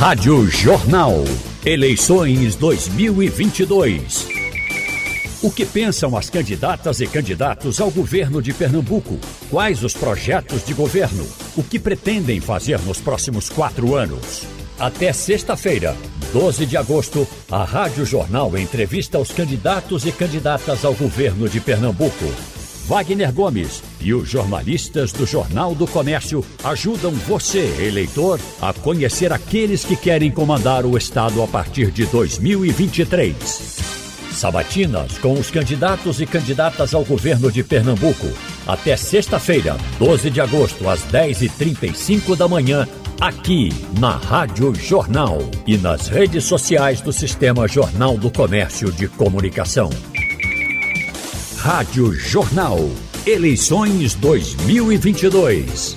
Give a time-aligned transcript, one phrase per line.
[0.00, 1.12] Rádio Jornal.
[1.62, 4.28] Eleições 2022.
[5.42, 9.18] O que pensam as candidatas e candidatos ao governo de Pernambuco?
[9.50, 11.26] Quais os projetos de governo?
[11.54, 14.44] O que pretendem fazer nos próximos quatro anos?
[14.78, 15.94] Até sexta-feira,
[16.32, 22.24] 12 de agosto, a Rádio Jornal entrevista os candidatos e candidatas ao governo de Pernambuco.
[22.90, 29.84] Wagner Gomes e os jornalistas do Jornal do Comércio ajudam você, eleitor, a conhecer aqueles
[29.84, 33.36] que querem comandar o Estado a partir de 2023.
[34.32, 38.26] Sabatinas com os candidatos e candidatas ao governo de Pernambuco.
[38.66, 42.88] Até sexta-feira, 12 de agosto, às 10h35 da manhã,
[43.20, 43.68] aqui
[44.00, 49.90] na Rádio Jornal e nas redes sociais do Sistema Jornal do Comércio de Comunicação.
[51.62, 52.78] Rádio Jornal.
[53.26, 55.94] Eleições 2022.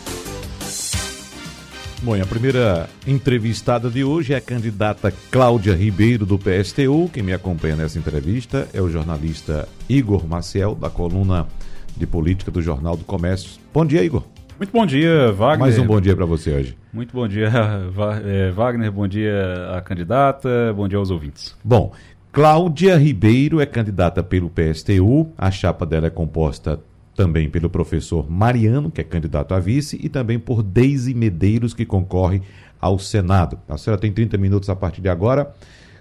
[2.01, 7.09] Bom, e a primeira entrevistada de hoje é a candidata Cláudia Ribeiro, do PSTU.
[7.13, 11.47] Quem me acompanha nessa entrevista é o jornalista Igor Maciel, da coluna
[11.95, 13.57] de política do Jornal do Comércio.
[13.73, 14.25] Bom dia, Igor.
[14.57, 15.59] Muito bom dia, Wagner.
[15.59, 16.77] Mais um bom dia para você hoje.
[16.91, 17.49] Muito bom dia,
[18.23, 18.91] eh, Wagner.
[18.91, 20.73] Bom dia à candidata.
[20.75, 21.55] Bom dia aos ouvintes.
[21.63, 21.91] Bom,
[22.33, 25.31] Cláudia Ribeiro é candidata pelo PSTU.
[25.37, 26.79] A chapa dela é composta
[27.15, 31.85] também pelo professor Mariano, que é candidato a vice, e também por Deise Medeiros, que
[31.85, 32.41] concorre
[32.81, 33.59] ao Senado.
[33.69, 35.53] A senhora tem 30 minutos a partir de agora.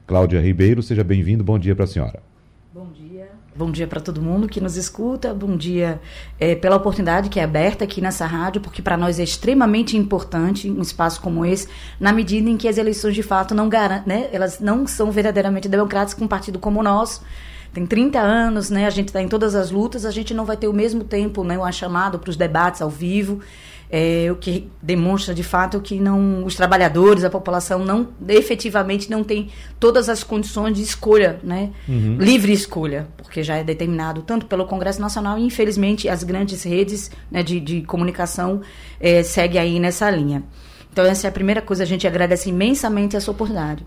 [0.06, 1.44] Cláudia Ribeiro, seja bem-vindo.
[1.44, 2.31] Bom dia para a senhora.
[3.54, 3.86] Bom dia.
[3.86, 5.34] Para todo mundo que nos escuta.
[5.34, 6.00] Bom dia
[6.40, 10.70] é, pela oportunidade que é aberta aqui nessa rádio, porque para nós é extremamente importante
[10.70, 11.68] um espaço como esse,
[12.00, 15.68] na medida em que as eleições de fato não garantem, né, elas não são verdadeiramente
[15.68, 17.22] democráticas com um partido como o nosso.
[17.74, 18.86] Tem 30 anos, né?
[18.86, 21.44] A gente está em todas as lutas, a gente não vai ter o mesmo tempo,
[21.44, 21.58] né?
[21.58, 23.40] O chamado para os debates ao vivo
[23.94, 29.22] é, o que demonstra de fato que não os trabalhadores, a população não efetivamente não
[29.22, 31.70] tem todas as condições de escolha, né?
[31.86, 32.16] Uhum.
[32.18, 37.10] Livre escolha, porque já é determinado tanto pelo Congresso Nacional e infelizmente as grandes redes
[37.30, 38.62] né, de, de comunicação
[38.98, 40.42] é, seguem aí nessa linha.
[40.90, 43.84] Então essa é a primeira coisa, a gente agradece imensamente essa oportunidade.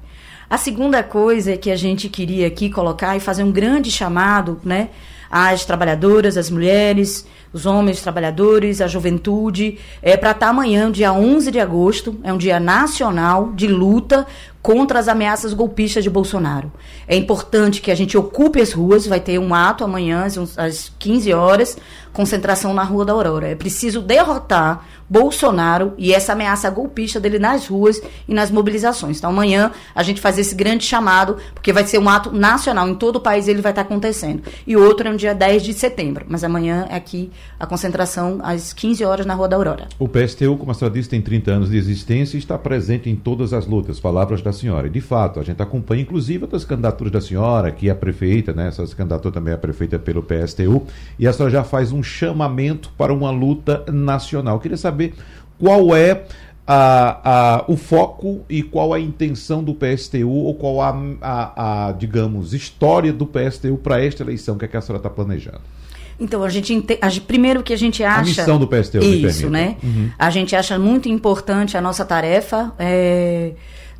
[0.47, 4.59] A segunda coisa é que a gente queria aqui colocar e fazer um grande chamado,
[4.63, 4.89] né?
[5.37, 11.11] Às trabalhadoras, às mulheres, os homens trabalhadores, a juventude, é para estar tá amanhã, dia
[11.11, 14.25] 11 de agosto, é um dia nacional de luta
[14.61, 16.71] contra as ameaças golpistas de Bolsonaro.
[17.05, 20.25] É importante que a gente ocupe as ruas, vai ter um ato amanhã
[20.55, 21.77] às 15 horas,
[22.13, 23.49] concentração na Rua da Aurora.
[23.49, 29.17] É preciso derrotar Bolsonaro e essa ameaça golpista dele nas ruas e nas mobilizações.
[29.17, 32.95] Então amanhã a gente faz esse grande chamado, porque vai ser um ato nacional, em
[32.95, 34.43] todo o país ele vai estar acontecendo.
[34.65, 38.73] E outro é no dia 10 de setembro, mas amanhã é aqui a concentração às
[38.73, 39.87] 15 horas na Rua da Aurora.
[39.99, 43.15] O PSTU, como a senhora disse, tem 30 anos de existência e está presente em
[43.15, 43.99] todas as lutas.
[43.99, 44.87] Palavras da senhora.
[44.87, 48.53] E, de fato, a gente acompanha, inclusive, outras candidaturas da senhora, que é a prefeita,
[48.53, 48.67] né?
[48.67, 50.83] Essa candidatura também é prefeita pelo PSTU.
[51.19, 54.55] E a senhora já faz um chamamento para uma luta nacional.
[54.55, 54.94] Eu queria saber
[55.59, 56.23] qual é
[56.67, 61.91] a, a, o foco e qual a intenção do PSTU ou qual a, a, a
[61.91, 65.61] digamos, história do PSTU para esta eleição que, é que a senhora está planejando.
[66.19, 66.87] Então, a gente,
[67.27, 68.21] primeiro que a gente acha...
[68.21, 69.75] A missão do PSTU, Isso, né?
[69.83, 70.09] Uhum.
[70.17, 73.51] A gente acha muito importante a nossa tarefa, é,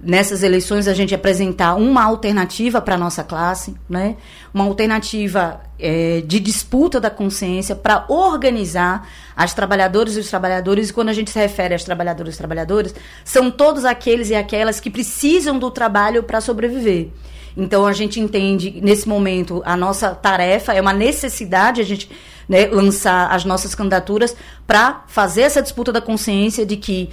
[0.06, 4.16] nessas eleições a gente apresentar uma alternativa para a nossa classe, né?
[4.54, 10.94] uma alternativa é, de disputa da consciência para organizar as trabalhadoras e os trabalhadores, e
[10.94, 12.94] quando a gente se refere às trabalhadoras e trabalhadores,
[13.24, 17.10] são todos aqueles e aquelas que precisam do trabalho para sobreviver.
[17.58, 22.12] Então a gente entende, nesse momento, a nossa tarefa é uma necessidade a gente
[22.48, 24.36] né, lançar as nossas candidaturas
[24.68, 27.10] para fazer essa disputa da consciência de que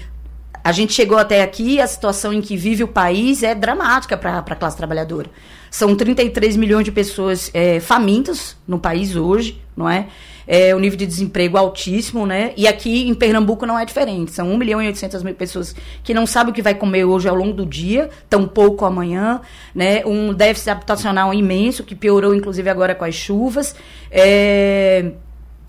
[0.64, 4.38] a gente chegou até aqui, a situação em que vive o país é dramática para
[4.38, 5.28] a classe trabalhadora.
[5.70, 10.06] São 33 milhões de pessoas é, famintas no país hoje, não é?
[10.46, 10.74] é?
[10.74, 12.52] O nível de desemprego altíssimo, né?
[12.56, 14.32] E aqui em Pernambuco não é diferente.
[14.32, 15.74] São 1 milhão e 800 mil pessoas
[16.04, 19.40] que não sabem o que vai comer hoje ao longo do dia, tão pouco amanhã,
[19.74, 20.04] né?
[20.04, 23.74] Um déficit habitacional imenso, que piorou inclusive agora com as chuvas.
[24.10, 25.12] É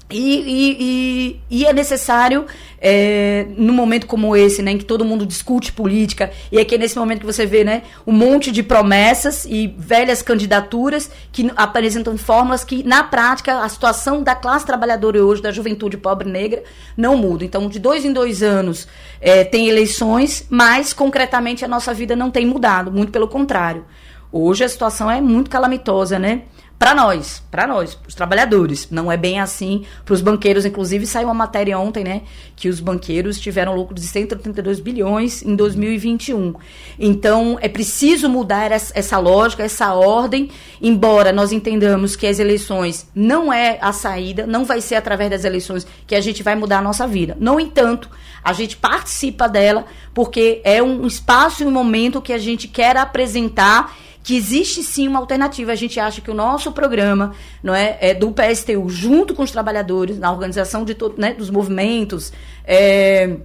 [0.10, 2.46] e, e, e, e, é necessário,
[2.80, 6.76] é, num momento como esse, né, em que todo mundo discute política, e é que
[6.76, 11.52] é nesse momento que você vê né, um monte de promessas e velhas candidaturas que
[11.56, 16.64] apresentam fórmulas que, na prática, a situação da classe trabalhadora hoje, da juventude pobre negra,
[16.96, 17.44] não muda.
[17.44, 18.88] Então, de dois em dois anos
[19.20, 23.86] é, tem eleições, mas, concretamente, a nossa vida não tem mudado, muito pelo contrário.
[24.32, 26.42] Hoje a situação é muito calamitosa, né?
[26.78, 28.90] Para nós, para nós, os trabalhadores.
[28.92, 30.66] Não é bem assim para os banqueiros.
[30.66, 32.24] Inclusive, saiu uma matéria ontem, né?
[32.56, 36.54] Que os banqueiros tiveram lucro de 132 bilhões em 2021.
[37.00, 40.50] Então, é preciso mudar essa lógica, essa ordem,
[40.82, 45.46] embora nós entendamos que as eleições não é a saída, não vai ser através das
[45.46, 47.38] eleições que a gente vai mudar a nossa vida.
[47.40, 48.10] No entanto,
[48.44, 52.98] a gente participa dela porque é um espaço e um momento que a gente quer
[52.98, 55.74] apresentar que existe sim uma alternativa.
[55.74, 59.52] A gente acha que o nosso programa não é, é do PSTU, junto com os
[59.52, 62.32] trabalhadores, na organização de todo, né, dos movimentos,
[62.66, 63.36] é,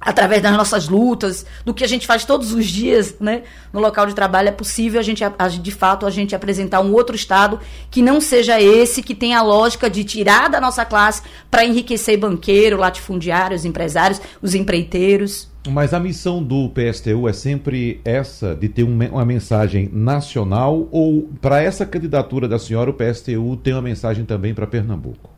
[0.00, 3.42] através das nossas lutas, do que a gente faz todos os dias né,
[3.72, 5.22] no local de trabalho, é possível a gente,
[5.60, 7.58] de fato, a gente apresentar um outro Estado
[7.90, 12.18] que não seja esse, que tenha a lógica de tirar da nossa classe para enriquecer
[12.18, 15.53] banqueiro, latifundiários, empresários, os empreiteiros.
[15.68, 21.62] Mas a missão do PSTU é sempre essa, de ter uma mensagem nacional, ou para
[21.62, 25.30] essa candidatura da senhora, o PSTU tem uma mensagem também para Pernambuco?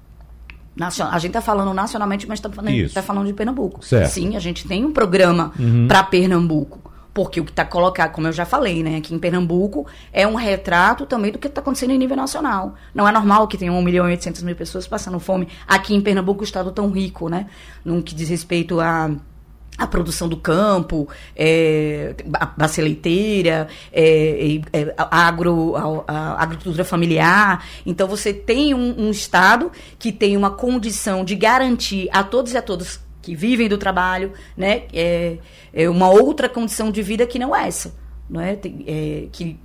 [0.79, 3.85] A gente está falando nacionalmente, mas está falando, tá falando de Pernambuco.
[3.85, 4.11] Certo.
[4.11, 5.89] Sim, a gente tem um programa uhum.
[5.89, 6.93] para Pernambuco.
[7.15, 10.35] Porque o que está colocado, como eu já falei, né, aqui em Pernambuco, é um
[10.35, 12.75] retrato também do que está acontecendo em nível nacional.
[12.95, 16.01] Não é normal que tenha 1 milhão e 800 mil pessoas passando fome aqui em
[16.03, 17.47] Pernambuco, o estado tão rico, né?
[17.83, 19.11] No que diz respeito a
[19.77, 26.85] a produção do campo, é, a bacia leiteira, é, é, a, agro, a, a, agricultura
[26.85, 27.65] familiar.
[27.85, 32.57] Então, você tem um, um, Estado que tem uma condição de garantir a todos e
[32.57, 35.39] a todas que vivem do trabalho né, é,
[35.73, 37.95] é uma outra condição de vida que não é essa.
[38.31, 38.57] Não é?
[38.57, 39.59] Tem, é, que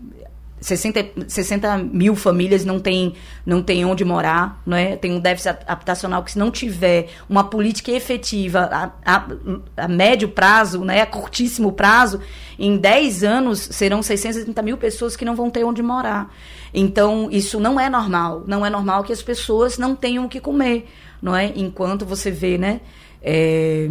[0.61, 3.13] 60, 60 mil famílias não têm
[3.43, 4.95] não tem onde morar, não é?
[4.95, 9.27] tem um déficit habitacional que se não tiver uma política efetiva a, a,
[9.75, 12.21] a médio prazo, né, a curtíssimo prazo,
[12.59, 16.31] em 10 anos serão 630 mil pessoas que não vão ter onde morar.
[16.71, 18.43] Então, isso não é normal.
[18.45, 20.87] Não é normal que as pessoas não tenham o que comer,
[21.21, 21.51] não é?
[21.55, 22.81] Enquanto você vê, né?
[23.21, 23.87] É,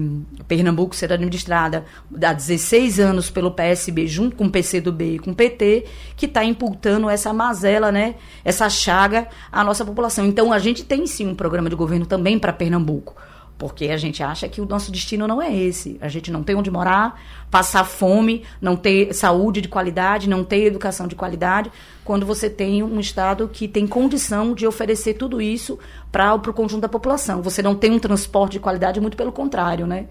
[0.48, 1.84] Pernambuco ser administrada
[2.20, 5.84] há 16 anos pelo PSB, junto com o PCdoB e com o PT,
[6.16, 10.26] que está imputando essa mazela, né, essa chaga à nossa população.
[10.26, 13.14] Então, a gente tem sim um programa de governo também para Pernambuco
[13.60, 15.98] porque a gente acha que o nosso destino não é esse.
[16.00, 17.20] A gente não tem onde morar,
[17.50, 21.70] passar fome, não ter saúde de qualidade, não ter educação de qualidade,
[22.02, 25.78] quando você tem um Estado que tem condição de oferecer tudo isso
[26.10, 27.42] para o conjunto da população.
[27.42, 30.06] Você não tem um transporte de qualidade, muito pelo contrário, né?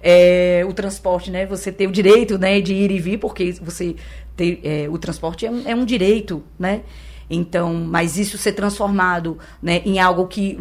[0.00, 1.44] É, o transporte, né?
[1.46, 3.96] Você tem o direito né, de ir e vir, porque você
[4.36, 6.82] tem, é, o transporte é um, é um direito, né?
[7.28, 10.58] Então, mas isso ser transformado né, em algo que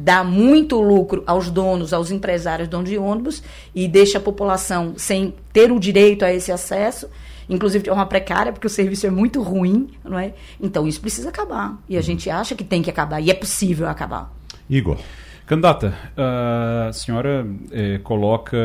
[0.00, 3.42] dá muito lucro aos donos, aos empresários donos de ônibus
[3.74, 7.10] e deixa a população sem ter o direito a esse acesso,
[7.50, 10.34] inclusive de uma precária, porque o serviço é muito ruim, não é?
[10.60, 11.76] Então isso precisa acabar.
[11.88, 14.32] E a gente acha que tem que acabar, e é possível acabar.
[14.70, 14.98] Igor.
[15.44, 18.56] Candidata, a senhora é, coloca,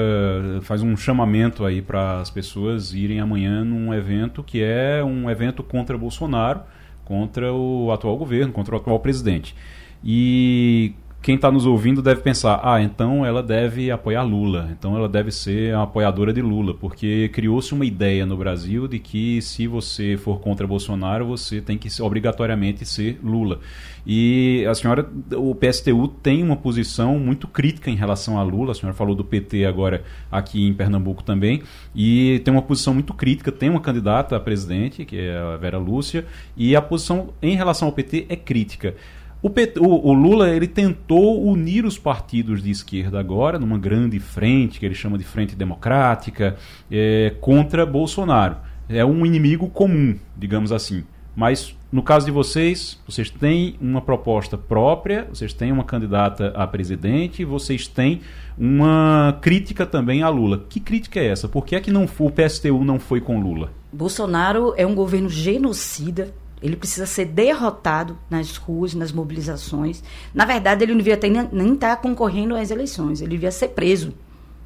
[0.63, 5.63] faz um chamamento aí para as pessoas irem amanhã num evento que é um evento
[5.63, 6.59] contra Bolsonaro,
[7.05, 9.55] contra o atual governo, contra o atual presidente.
[10.03, 10.93] E
[11.23, 15.31] quem está nos ouvindo deve pensar: ah, então ela deve apoiar Lula, então ela deve
[15.31, 20.17] ser a apoiadora de Lula, porque criou-se uma ideia no Brasil de que se você
[20.17, 23.61] for contra Bolsonaro, você tem que obrigatoriamente ser Lula.
[24.05, 28.75] E a senhora, o PSTU tem uma posição muito crítica em relação a Lula, a
[28.75, 31.63] senhora falou do PT agora aqui em Pernambuco também,
[31.95, 35.77] e tem uma posição muito crítica, tem uma candidata a presidente, que é a Vera
[35.77, 36.25] Lúcia,
[36.57, 38.93] e a posição em relação ao PT é crítica.
[39.43, 44.79] O, o, o, Lula ele tentou unir os partidos de esquerda agora numa grande frente
[44.79, 46.55] que ele chama de frente democrática
[46.89, 48.55] é, contra Bolsonaro.
[48.87, 51.03] É um inimigo comum, digamos assim.
[51.35, 56.65] Mas no caso de vocês, vocês têm uma proposta própria, vocês têm uma candidata a
[56.65, 58.21] presidente, vocês têm
[58.57, 60.63] uma crítica também a Lula.
[60.69, 61.49] Que crítica é essa?
[61.49, 63.71] Por que é que não, o PSTU não foi com Lula?
[63.91, 66.33] Bolsonaro é um governo genocida
[66.63, 70.01] ele precisa ser derrotado nas ruas, nas mobilizações.
[70.33, 71.19] Na verdade, ele não devia
[71.51, 73.19] nem estar tá concorrendo às eleições.
[73.19, 74.13] Ele devia ser preso.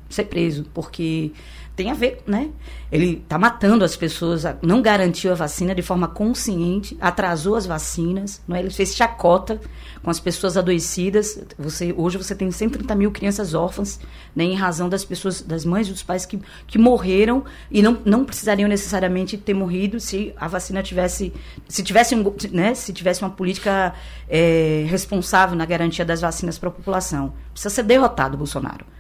[0.08, 1.32] Ser preso, porque
[1.78, 2.50] tem a ver, né?
[2.92, 8.42] Ele está matando as pessoas, não garantiu a vacina de forma consciente, atrasou as vacinas,
[8.48, 8.62] não é?
[8.62, 9.62] ele fez chacota
[10.02, 11.40] com as pessoas adoecidas.
[11.58, 14.00] Você, hoje você tem 130 mil crianças órfãs,
[14.36, 18.00] né, em razão das pessoas, das mães e dos pais que, que morreram e não,
[18.04, 21.32] não precisariam necessariamente ter morrido se a vacina tivesse,
[21.70, 23.94] se tivesse, um, né, se tivesse uma política
[24.28, 27.34] é, responsável na garantia das vacinas para a população.
[27.52, 28.97] Precisa ser derrotado, Bolsonaro.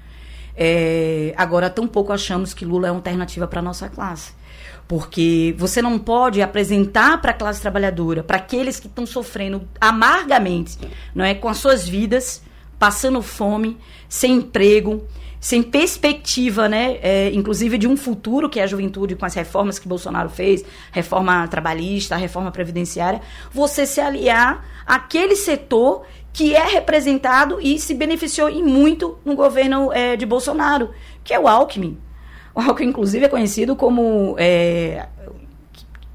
[0.57, 4.33] É, agora, tampouco achamos que Lula é uma alternativa para a nossa classe.
[4.87, 10.79] Porque você não pode apresentar para a classe trabalhadora, para aqueles que estão sofrendo amargamente,
[11.13, 12.41] não é, com as suas vidas,
[12.79, 13.77] passando fome,
[14.09, 15.05] sem emprego,
[15.39, 19.77] sem perspectiva, né, é, inclusive de um futuro que é a juventude com as reformas
[19.77, 23.21] que Bolsonaro fez, reforma trabalhista, reforma previdenciária,
[23.51, 26.05] você se aliar àquele setor
[26.37, 30.91] que é representado e se beneficiou em muito no governo é, de Bolsonaro,
[31.23, 31.97] que é o Alckmin.
[32.53, 34.35] O Alckmin, inclusive, é conhecido como.
[34.37, 35.07] É,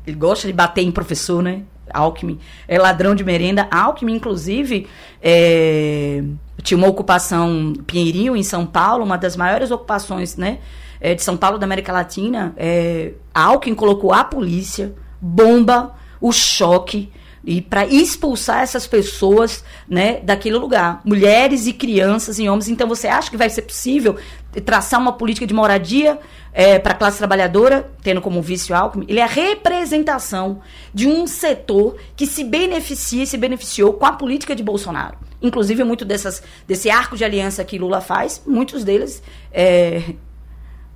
[0.07, 1.63] ele gosta de bater em professor, né?
[1.93, 2.39] Alckmin
[2.69, 3.67] é ladrão de merenda.
[3.69, 4.87] Alckmin, inclusive,
[5.21, 6.23] é,
[6.63, 10.61] tinha uma ocupação Pinheirinho, em São Paulo, uma das maiores ocupações né,
[11.01, 12.55] é, de São Paulo da América Latina.
[12.57, 17.11] É, Alckmin colocou a polícia, bomba, o choque,
[17.45, 22.69] e para expulsar essas pessoas né, daquele lugar, mulheres e crianças e homens.
[22.69, 24.17] Então, você acha que vai ser possível
[24.65, 26.19] traçar uma política de moradia
[26.53, 29.07] é, para a classe trabalhadora, tendo como vício Alckmin?
[29.09, 30.61] Ele é a representação
[30.95, 35.17] de um setor que se beneficia e se beneficiou com a política de Bolsonaro.
[35.41, 39.21] Inclusive, muito dessas, desse arco de aliança que Lula faz, muitos deles,
[39.53, 40.15] é,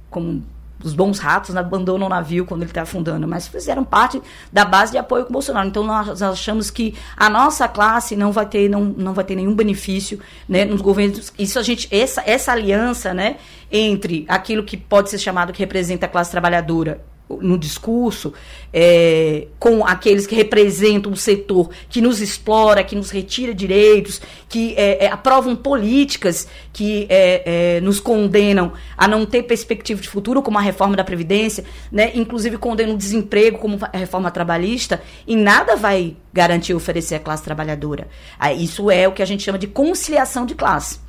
[0.08, 0.44] como
[0.82, 4.20] os bons ratos abandonam o navio quando ele está afundando, mas fizeram parte
[4.52, 5.68] da base de apoio com o Bolsonaro.
[5.68, 9.54] Então nós achamos que a nossa classe não vai ter, não, não vai ter nenhum
[9.54, 11.32] benefício né, nos governos.
[11.38, 13.36] Isso a gente, essa, essa aliança né,
[13.70, 18.32] entre aquilo que pode ser chamado que representa a classe trabalhadora no discurso
[18.72, 24.74] é, com aqueles que representam o setor que nos explora, que nos retira direitos, que
[24.76, 30.40] é, é, aprovam políticas que é, é, nos condenam a não ter perspectiva de futuro,
[30.40, 32.12] como a reforma da Previdência, né?
[32.14, 37.42] inclusive condenam o desemprego, como a reforma trabalhista, e nada vai garantir oferecer à classe
[37.42, 38.06] trabalhadora.
[38.56, 41.00] Isso é o que a gente chama de conciliação de classe.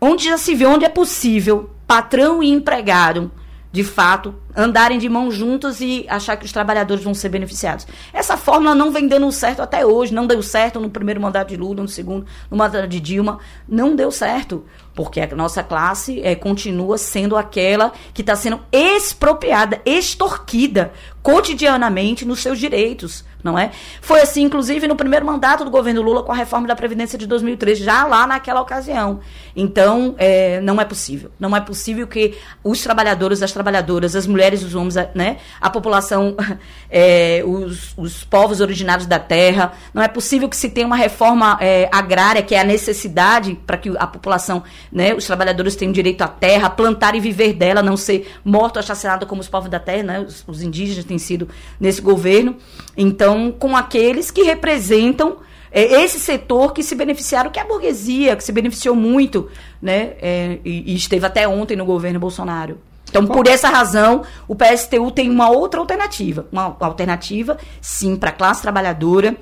[0.00, 3.30] Onde já se vê onde é possível patrão e empregado
[3.72, 7.86] de fato, andarem de mãos juntas e achar que os trabalhadores vão ser beneficiados.
[8.12, 11.56] Essa fórmula não vem dando certo até hoje, não deu certo no primeiro mandato de
[11.56, 16.34] Lula, no segundo, no mandato de Dilma, não deu certo, porque a nossa classe é,
[16.34, 23.70] continua sendo aquela que está sendo expropriada, extorquida cotidianamente nos seus direitos não é?
[24.00, 27.26] Foi assim, inclusive, no primeiro mandato do governo Lula com a reforma da Previdência de
[27.26, 29.20] 2013, já lá naquela ocasião.
[29.54, 31.30] Então, é, não é possível.
[31.38, 36.36] Não é possível que os trabalhadores, as trabalhadoras, as mulheres, os homens, né, a população,
[36.90, 41.58] é, os, os povos originários da terra, não é possível que se tenha uma reforma
[41.60, 46.22] é, agrária, que é a necessidade para que a população, né, os trabalhadores tenham direito
[46.22, 50.02] à terra, plantar e viver dela, não ser morto, assassinado como os povos da terra,
[50.02, 52.56] né, os, os indígenas têm sido nesse governo.
[52.96, 55.36] Então, então, com aqueles que representam
[55.70, 59.48] é, esse setor que se beneficiaram, que é a burguesia, que se beneficiou muito,
[59.80, 60.14] né?
[60.20, 62.78] É, e, e, esteve até ontem no governo Bolsonaro.
[63.08, 66.46] Então, por essa razão, o PSTU tem uma outra alternativa.
[66.50, 69.36] Uma alternativa, sim, para a classe trabalhadora,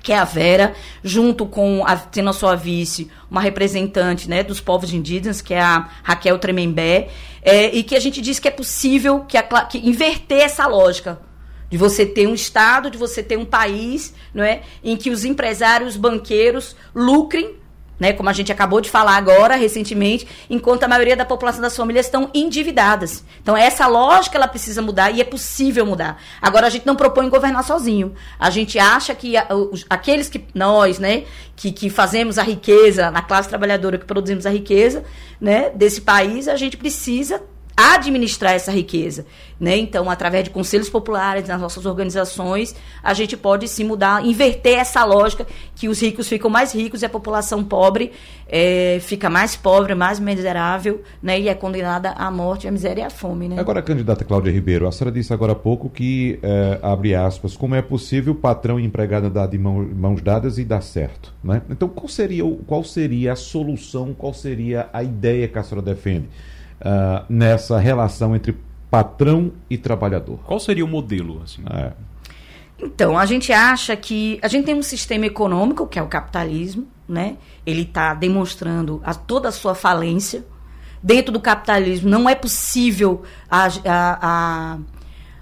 [0.00, 4.60] que é a Vera, junto com, a, tendo a sua vice, uma representante né, dos
[4.60, 7.08] povos indígenas, que é a Raquel Tremembé,
[7.42, 11.18] é, e que a gente diz que é possível que, a, que inverter essa lógica
[11.74, 15.24] de você ter um Estado, de você ter um país não é, em que os
[15.24, 17.56] empresários, os banqueiros lucrem,
[17.98, 21.76] né, como a gente acabou de falar agora, recentemente, enquanto a maioria da população das
[21.76, 23.24] famílias estão endividadas.
[23.42, 26.22] Então, essa lógica ela precisa mudar e é possível mudar.
[26.40, 28.14] Agora, a gente não propõe governar sozinho.
[28.38, 31.24] A gente acha que a, os, aqueles que nós, né,
[31.56, 35.02] que, que fazemos a riqueza, na classe trabalhadora que produzimos a riqueza
[35.40, 37.42] né, desse país, a gente precisa
[37.76, 39.26] administrar essa riqueza.
[39.58, 39.76] Né?
[39.76, 45.04] Então, através de conselhos populares, nas nossas organizações, a gente pode se mudar, inverter essa
[45.04, 48.12] lógica que os ricos ficam mais ricos e a população pobre
[48.48, 51.40] é, fica mais pobre, mais miserável, né?
[51.40, 53.48] e é condenada à morte, à miséria e à fome.
[53.48, 53.58] Né?
[53.58, 57.74] Agora, candidata Cláudia Ribeiro, a senhora disse agora há pouco que, é, abre aspas, como
[57.74, 61.32] é possível patrão e empregado andar de mão, mãos dadas e dar certo?
[61.42, 61.62] Né?
[61.70, 66.28] Então, qual seria, qual seria a solução, qual seria a ideia que a senhora defende?
[66.80, 68.56] Uh, nessa relação entre
[68.90, 70.38] patrão e trabalhador.
[70.44, 71.42] Qual seria o modelo?
[71.42, 71.62] Assim?
[71.68, 71.92] É.
[72.78, 76.86] Então, a gente acha que a gente tem um sistema econômico, que é o capitalismo,
[77.08, 77.36] né?
[77.64, 80.44] Ele está demonstrando a, toda a sua falência.
[81.02, 84.78] Dentro do capitalismo não é possível a, a, a,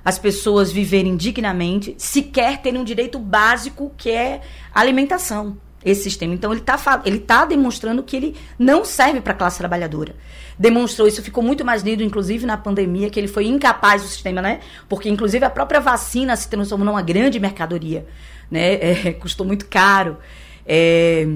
[0.05, 4.41] as pessoas viverem dignamente, sequer terem um direito básico que é
[4.75, 6.35] alimentação esse sistema.
[6.35, 10.15] Então, ele está ele tá demonstrando que ele não serve para a classe trabalhadora.
[10.59, 14.43] Demonstrou isso, ficou muito mais lindo, inclusive na pandemia, que ele foi incapaz do sistema,
[14.43, 14.61] né?
[14.89, 18.07] Porque, inclusive, a própria vacina se transformou numa grande mercadoria,
[18.51, 18.75] né?
[18.75, 20.19] É, custou muito caro.
[20.67, 21.27] É,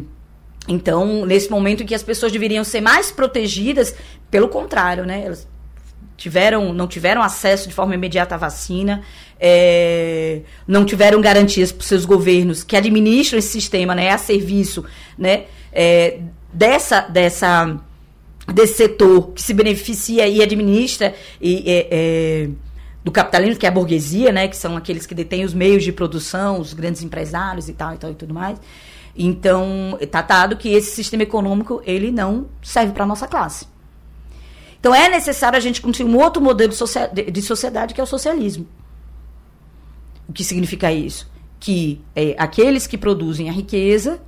[0.68, 3.94] Então, nesse momento em que as pessoas deveriam ser mais protegidas,
[4.30, 5.24] pelo contrário, né?
[5.24, 5.48] Elas
[6.16, 9.02] tiveram, não tiveram acesso de forma imediata à vacina,
[9.38, 14.84] é, não tiveram garantias para os seus governos que administram esse sistema, né, a serviço,
[15.18, 16.20] né, é,
[16.52, 17.78] dessa, dessa,
[18.52, 22.48] desse setor que se beneficia e administra e, é, é,
[23.04, 25.92] do capitalismo, que é a burguesia, né, que são aqueles que detêm os meios de
[25.92, 28.58] produção, os grandes empresários e tal e tal e tudo mais.
[29.18, 33.66] Então, está dado que esse sistema econômico ele não serve para a nossa classe.
[34.86, 38.68] Então, é necessário a gente construir um outro modelo de sociedade, que é o socialismo.
[40.28, 41.28] O que significa isso?
[41.58, 44.20] Que é, aqueles que produzem a riqueza,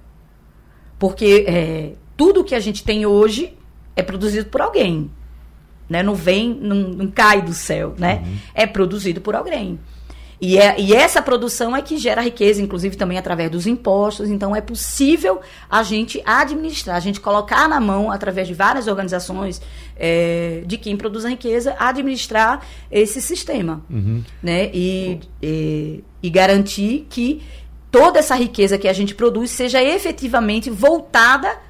[0.98, 3.56] porque é, tudo que a gente tem hoje
[3.94, 5.08] é produzido por alguém.
[5.88, 6.02] Né?
[6.02, 8.24] Não vem, não, não cai do céu, né?
[8.26, 8.36] Uhum.
[8.52, 9.78] É produzido por alguém.
[10.40, 14.28] E, é, e essa produção é que gera riqueza, inclusive também através dos impostos.
[14.28, 19.60] Então, é possível a gente administrar, a gente colocar na mão, através de várias organizações
[19.96, 23.82] é, de quem produz a riqueza, administrar esse sistema.
[23.90, 24.22] Uhum.
[24.42, 24.70] Né?
[24.72, 27.42] E, e, e garantir que
[27.90, 31.67] toda essa riqueza que a gente produz seja efetivamente voltada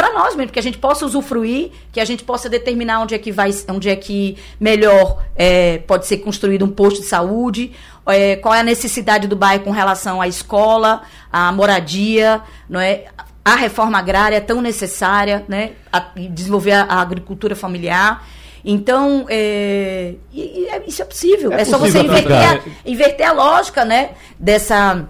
[0.00, 3.18] para nós mesmo, que a gente possa usufruir, que a gente possa determinar onde é
[3.18, 7.72] que vai, onde é que melhor é, pode ser construído um posto de saúde,
[8.06, 13.04] é, qual é a necessidade do bairro com relação à escola, à moradia, não é?
[13.44, 15.72] A reforma agrária tão necessária, né?
[15.92, 18.26] A, desenvolver a, a agricultura familiar.
[18.64, 21.52] Então, é, e, e é, isso é possível.
[21.52, 24.12] É, é só você inverter a, inverter a lógica, né?
[24.38, 25.06] Dessa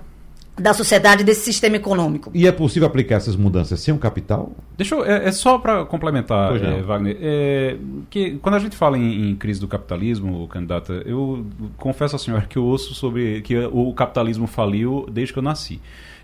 [0.60, 2.30] da sociedade, desse sistema econômico.
[2.34, 4.52] E é possível aplicar essas mudanças sem um capital?
[4.76, 7.76] Deixa eu, é, é só para complementar, é, Wagner, é,
[8.08, 12.46] que quando a gente fala em, em, crise do capitalismo, candidata, eu confesso à senhora
[12.46, 15.80] que eu ouço sobre que o capitalismo faliu desde que eu nasci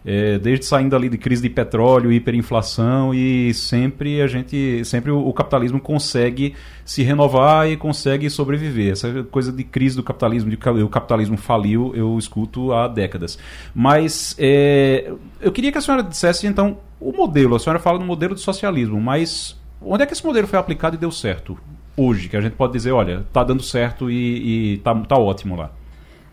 [0.09, 5.19] é, desde saindo ali de crise de petróleo, hiperinflação e sempre a gente, sempre o,
[5.19, 8.93] o, capitalismo consegue se renovar e consegue sobreviver.
[8.93, 13.37] Essa coisa de crise do capitalismo, de o capitalismo faliu, eu escuto há décadas.
[13.75, 17.57] Mas é, eu queria que a senhora dissesse então o modelo.
[17.57, 20.95] A senhora fala no modelo de socialismo, mas onde é que esse modelo foi aplicado
[20.95, 21.59] e deu certo?
[21.97, 25.73] Hoje, que a gente pode dizer, olha, está dando certo e, está tá ótimo lá.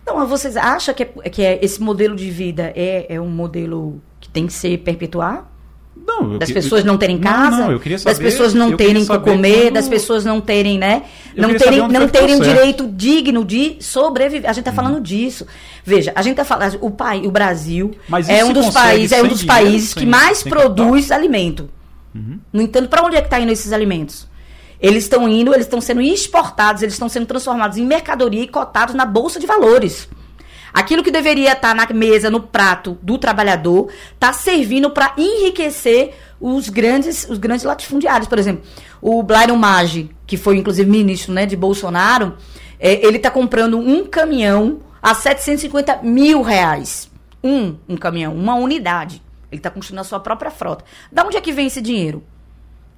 [0.03, 4.01] Então, vocês acham que, é, que é, esse modelo de vida é, é um modelo
[4.19, 5.49] que tem que ser perpetuar?
[6.05, 9.61] Não, das pessoas não terem casa, não, não, saber, das pessoas não terem que comer,
[9.61, 9.73] quando...
[9.75, 11.03] das pessoas não terem, né?
[11.33, 14.49] Eu não terem, não terem direito digno de sobreviver.
[14.49, 14.75] A gente está hum.
[14.75, 15.47] falando disso.
[15.85, 17.91] Veja, a gente está falando, o pai, o Brasil
[18.27, 21.69] é um dos países, é um dos países que mais produz alimento.
[22.13, 22.39] Uhum.
[22.51, 24.27] No entanto, para onde é que está indo esses alimentos?
[24.83, 28.93] Eles estão indo, eles estão sendo exportados, eles estão sendo transformados em mercadoria e cotados
[28.93, 30.09] na bolsa de valores.
[30.73, 36.67] Aquilo que deveria estar na mesa, no prato do trabalhador, está servindo para enriquecer os
[36.67, 38.27] grandes, os grandes latifundiários.
[38.27, 38.63] Por exemplo,
[39.01, 42.35] o Blairo Maggi, que foi inclusive ministro né, de Bolsonaro,
[42.77, 47.09] é, ele está comprando um caminhão a 750 mil reais.
[47.41, 49.21] Um, um caminhão, uma unidade.
[49.49, 50.83] Ele está construindo a sua própria frota.
[51.09, 52.21] Da onde é que vem esse dinheiro?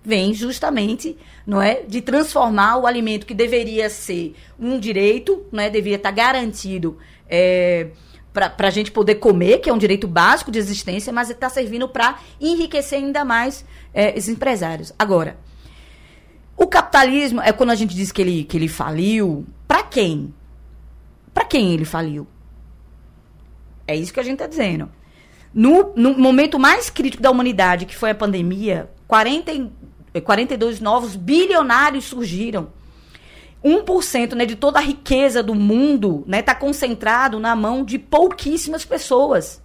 [0.05, 5.69] Vem justamente não é, de transformar o alimento que deveria ser um direito, não é,
[5.69, 7.87] deveria estar garantido é,
[8.31, 11.87] para a gente poder comer, que é um direito básico de existência, mas está servindo
[11.87, 14.93] para enriquecer ainda mais é, esses empresários.
[14.99, 15.37] Agora,
[16.57, 20.33] o capitalismo é quando a gente diz que ele, que ele faliu, para quem?
[21.33, 22.27] Para quem ele faliu?
[23.87, 24.89] É isso que a gente está dizendo.
[25.53, 29.51] No, no momento mais crítico da humanidade, que foi a pandemia, 40,
[30.21, 32.69] 42 novos bilionários surgiram.
[33.63, 37.97] 1% né, de toda a riqueza do mundo está né, tá concentrado na mão de
[37.97, 39.61] pouquíssimas pessoas.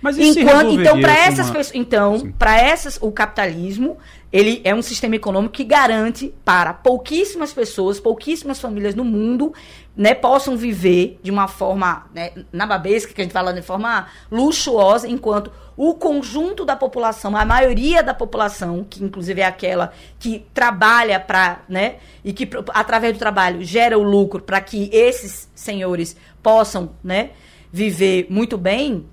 [0.00, 1.54] Mas isso Enquanto, então, para essas uma...
[1.54, 3.96] pessoas, então, para essas, o capitalismo
[4.32, 9.54] ele é um sistema econômico que garante para pouquíssimas pessoas, pouquíssimas famílias no mundo,
[9.96, 15.08] né, possam viver de uma forma né, nababesca, que a gente fala de forma luxuosa,
[15.08, 21.18] enquanto o conjunto da população, a maioria da população, que inclusive é aquela que trabalha
[21.18, 26.90] para, né, e que através do trabalho gera o lucro para que esses senhores possam,
[27.02, 27.30] né,
[27.72, 29.06] viver muito bem,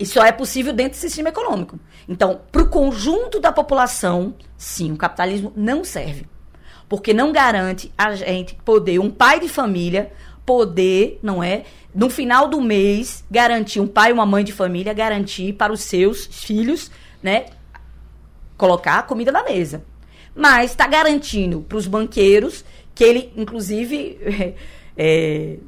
[0.00, 1.78] isso só é possível dentro do sistema econômico.
[2.08, 6.26] Então, para o conjunto da população, sim, o capitalismo não serve.
[6.88, 10.10] Porque não garante a gente poder, um pai de família,
[10.46, 11.64] poder, não é?
[11.94, 15.82] No final do mês, garantir, um pai e uma mãe de família, garantir para os
[15.82, 16.90] seus filhos,
[17.22, 17.46] né?
[18.56, 19.84] Colocar comida na mesa.
[20.34, 24.18] Mas está garantindo para os banqueiros que ele, inclusive,
[24.96, 25.58] é,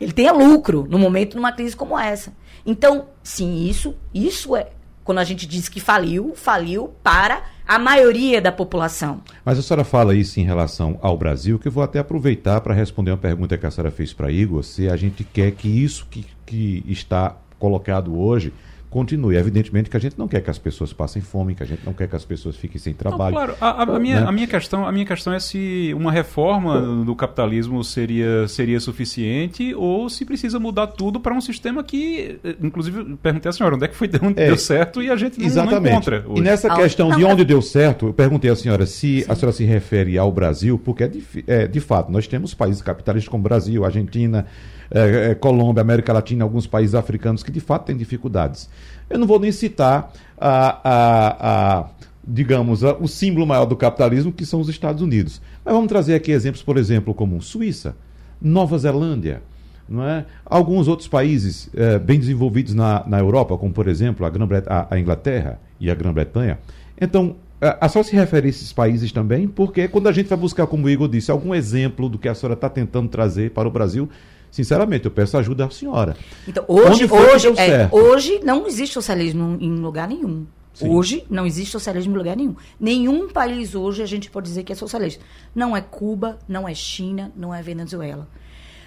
[0.00, 2.34] ele tenha lucro no momento de uma crise como essa.
[2.64, 4.70] Então, sim, isso, isso é
[5.06, 9.22] Quando a gente diz que faliu, faliu para a maioria da população.
[9.44, 12.74] Mas a senhora fala isso em relação ao Brasil, que eu vou até aproveitar para
[12.74, 16.08] responder uma pergunta que a senhora fez para Igor, se a gente quer que isso
[16.10, 18.52] que, que está colocado hoje
[18.96, 19.36] continue.
[19.36, 21.92] Evidentemente que a gente não quer que as pessoas passem fome, que a gente não
[21.92, 23.34] quer que as pessoas fiquem sem trabalho.
[23.34, 24.26] Não, claro, a, a, minha, né?
[24.26, 29.74] a, minha questão, a minha questão é se uma reforma do capitalismo seria, seria suficiente
[29.74, 33.88] ou se precisa mudar tudo para um sistema que, inclusive, perguntei à senhora onde é
[33.88, 35.82] que foi onde é, deu certo e a gente não, exatamente.
[35.82, 36.24] não encontra.
[36.26, 36.40] Hoje.
[36.40, 39.30] E nessa ah, questão não, de onde deu certo, eu perguntei à senhora se sim.
[39.30, 42.80] a senhora se refere ao Brasil, porque é de, é, de fato, nós temos países
[42.80, 44.46] capitalistas como Brasil, Argentina,
[44.90, 48.68] é, é, Colômbia, América Latina, alguns países africanos que de fato têm dificuldades.
[49.08, 51.88] Eu não vou nem citar a, a, a
[52.26, 55.40] digamos, a, o símbolo maior do capitalismo, que são os Estados Unidos.
[55.64, 57.96] Mas vamos trazer aqui exemplos, por exemplo, como Suíça,
[58.40, 59.42] Nova Zelândia,
[59.88, 60.24] não é?
[60.44, 64.30] alguns outros países é, bem desenvolvidos na, na Europa, como por exemplo a,
[64.66, 66.58] a, a Inglaterra e a Grã-Bretanha.
[67.00, 70.66] Então, a senhora se refere a esses países também, porque quando a gente vai buscar,
[70.66, 73.70] como o Igor disse, algum exemplo do que a senhora está tentando trazer para o
[73.70, 74.08] Brasil,
[74.50, 76.16] Sinceramente, eu peço ajuda à senhora.
[76.46, 80.46] Então, hoje, hoje, é, hoje não existe socialismo em lugar nenhum.
[80.76, 80.90] Sim.
[80.90, 82.54] Hoje não existe socialismo em lugar nenhum.
[82.78, 85.24] Nenhum país hoje a gente pode dizer que é socialista.
[85.54, 88.28] Não é Cuba, não é China, não é Venezuela.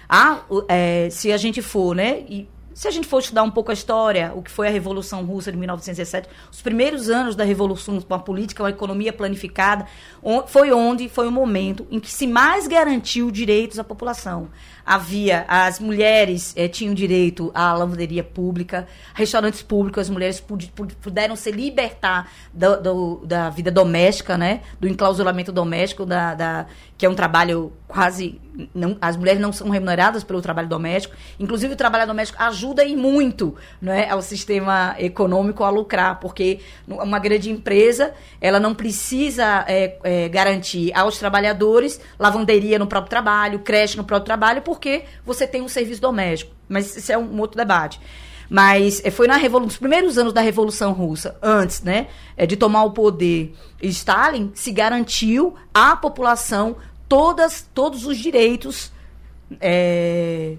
[0.08, 2.20] Ah, é, se a gente for, né?
[2.28, 5.24] E se a gente for estudar um pouco a história, o que foi a Revolução
[5.24, 9.86] Russa de 1917, os primeiros anos da Revolução, com a política, uma economia planificada,
[10.46, 14.48] foi onde foi o momento em que se mais garantiu direitos à população
[14.90, 20.42] havia as mulheres eh, tinham direito à lavanderia pública, restaurantes públicos, as mulheres
[21.00, 26.66] puderam se libertar do, do, da vida doméstica, né, do enclausuramento doméstico, da, da,
[26.98, 28.40] que é um trabalho quase
[28.74, 31.14] não, as mulheres não são remuneradas pelo trabalho doméstico.
[31.38, 37.18] Inclusive o trabalho doméstico ajuda e muito, né, ao sistema econômico a lucrar, porque uma
[37.18, 43.96] grande empresa ela não precisa é, é, garantir aos trabalhadores lavanderia no próprio trabalho, creche
[43.96, 44.79] no próprio trabalho, porque
[45.24, 46.52] você tem um serviço doméstico.
[46.68, 48.00] Mas isso é um outro debate.
[48.48, 52.56] Mas eh, foi na revolução, nos primeiros anos da Revolução Russa, antes né, eh, de
[52.56, 56.76] tomar o poder, Stalin se garantiu à população
[57.08, 58.92] todas, todos os direitos
[59.60, 60.56] é,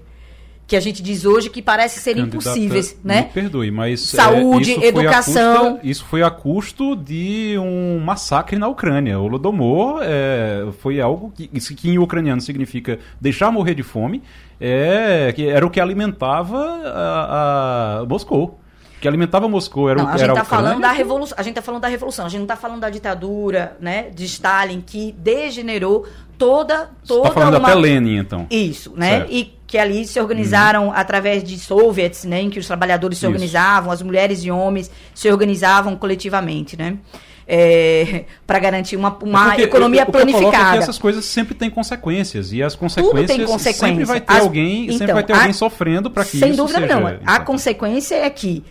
[0.71, 3.23] que a gente diz hoje que parece serem impossíveis, né?
[3.23, 5.73] Me perdoe, mas saúde, é, educação.
[5.73, 9.19] Custa, isso foi a custo de um massacre na Ucrânia.
[9.19, 14.23] O Lodomor é, foi algo que, que em ucraniano significa deixar morrer de fome,
[14.61, 18.57] é, que era o que alimentava a, a Moscou
[19.01, 21.81] que alimentava Moscou era, não, a gente está falando da revolução a gente está falando
[21.81, 26.05] da revolução a gente não está falando da ditadura né de Stalin que degenerou
[26.37, 27.67] toda toda tá falando uma...
[27.67, 29.33] até Lenin então isso né certo.
[29.33, 30.93] e que ali se organizaram uhum.
[30.93, 33.31] através de soviets né em que os trabalhadores se isso.
[33.31, 36.97] organizavam as mulheres e homens se organizavam coletivamente né
[37.47, 40.71] é, para garantir uma, uma é economia o, planificada.
[40.71, 43.87] É que essas coisas sempre têm consequências e as consequências, consequência.
[43.87, 46.53] sempre vai ter as, alguém, então, sempre vai ter a, alguém sofrendo para que sem
[46.53, 47.19] dúvida seja, não.
[47.25, 48.63] A consequência é que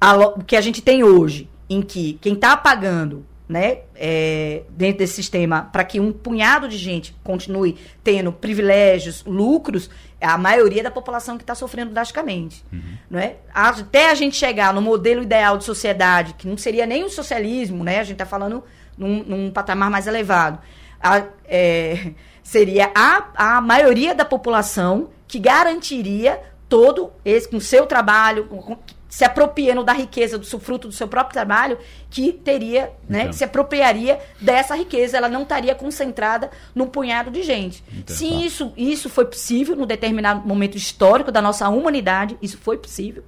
[0.00, 5.00] a, o que a gente tem hoje, em que quem está pagando né, é, dentro
[5.00, 10.82] desse sistema para que um punhado de gente continue tendo privilégios, lucros, é a maioria
[10.82, 12.64] da população que está sofrendo drasticamente.
[12.72, 12.96] Uhum.
[13.10, 13.36] Né?
[13.52, 17.84] Até a gente chegar no modelo ideal de sociedade, que não seria nem o socialismo,
[17.84, 18.00] né?
[18.00, 18.64] a gente está falando
[18.96, 20.58] num, num, patamar mais elevado,
[20.98, 28.46] a, é, seria a, a maioria da população que garantiria todo esse, com seu trabalho,
[28.46, 28.78] com,
[29.10, 31.76] se apropriando da riqueza do fruto do seu próprio trabalho,
[32.08, 33.30] que teria, né, então.
[33.30, 37.82] que se apropriaria dessa riqueza, ela não estaria concentrada num punhado de gente.
[37.92, 38.34] Então, se tá.
[38.36, 43.24] isso, isso foi possível num determinado momento histórico da nossa humanidade, isso foi possível.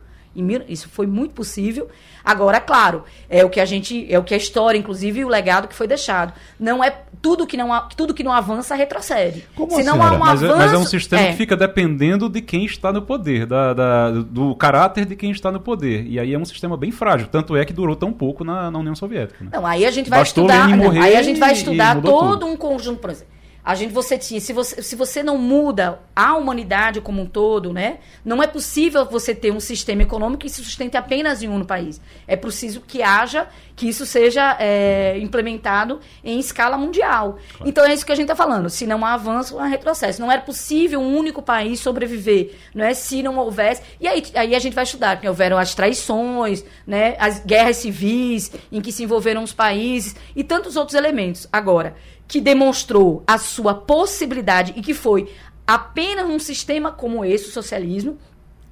[0.68, 1.88] Isso foi muito possível.
[2.24, 5.28] Agora, claro, é o que a gente, é o que a história, inclusive, e o
[5.28, 6.32] legado que foi deixado.
[6.58, 9.44] Não é tudo que não, tudo que não avança retrocede.
[9.54, 11.30] Como Se assim, não há um mas, avanço, mas é um sistema é.
[11.30, 15.50] que fica dependendo de quem está no poder, da, da, do caráter de quem está
[15.50, 16.06] no poder.
[16.06, 17.28] E aí é um sistema bem frágil.
[17.28, 19.44] Tanto é que durou tão pouco na, na União Soviética.
[19.44, 19.50] Né?
[19.52, 20.68] Não, aí a gente vai Bastou estudar.
[20.76, 22.46] Não, aí a gente vai estudar todo tudo.
[22.46, 23.32] um conjunto, por exemplo.
[23.64, 27.72] A gente, você tinha, se você, se você não muda a humanidade como um todo,
[27.72, 27.98] né?
[28.25, 32.01] Não é possível você ter um sistema econômico que se sustente apenas em um país.
[32.27, 33.46] É preciso que haja,
[33.77, 37.38] que isso seja é, implementado em escala mundial.
[37.53, 37.68] Claro.
[37.68, 38.68] Então é isso que a gente está falando.
[38.68, 40.20] Se não há avanço, há retrocesso.
[40.20, 42.94] Não era possível um único país sobreviver, não é?
[42.94, 43.83] Se não houvesse.
[44.01, 47.14] E aí, aí a gente vai estudar, que houveram as traições, né?
[47.16, 51.46] As guerras civis em que se envolveram os países e tantos outros elementos.
[51.53, 51.94] Agora
[52.32, 55.30] que demonstrou a sua possibilidade e que foi
[55.66, 58.16] apenas um sistema como esse, o socialismo,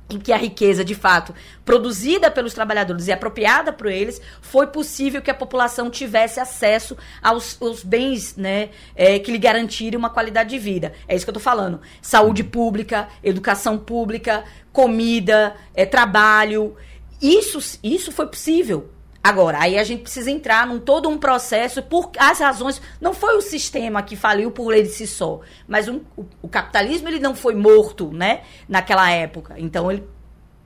[0.08, 5.20] em que a riqueza, de fato, produzida pelos trabalhadores e apropriada por eles, foi possível
[5.20, 10.48] que a população tivesse acesso aos, aos bens né, é, que lhe garantirem uma qualidade
[10.48, 10.94] de vida.
[11.06, 11.82] É isso que eu estou falando.
[12.00, 14.42] Saúde pública, educação pública,
[14.72, 16.74] comida, é, trabalho.
[17.20, 18.90] Isso, isso foi possível.
[19.22, 22.80] Agora, aí a gente precisa entrar num todo um processo por as razões.
[23.00, 27.06] Não foi o sistema que faliu por ele si só, mas um, o, o, capitalismo
[27.06, 28.42] ele não foi morto, né?
[28.66, 29.54] Naquela época.
[29.58, 30.08] Então, ele,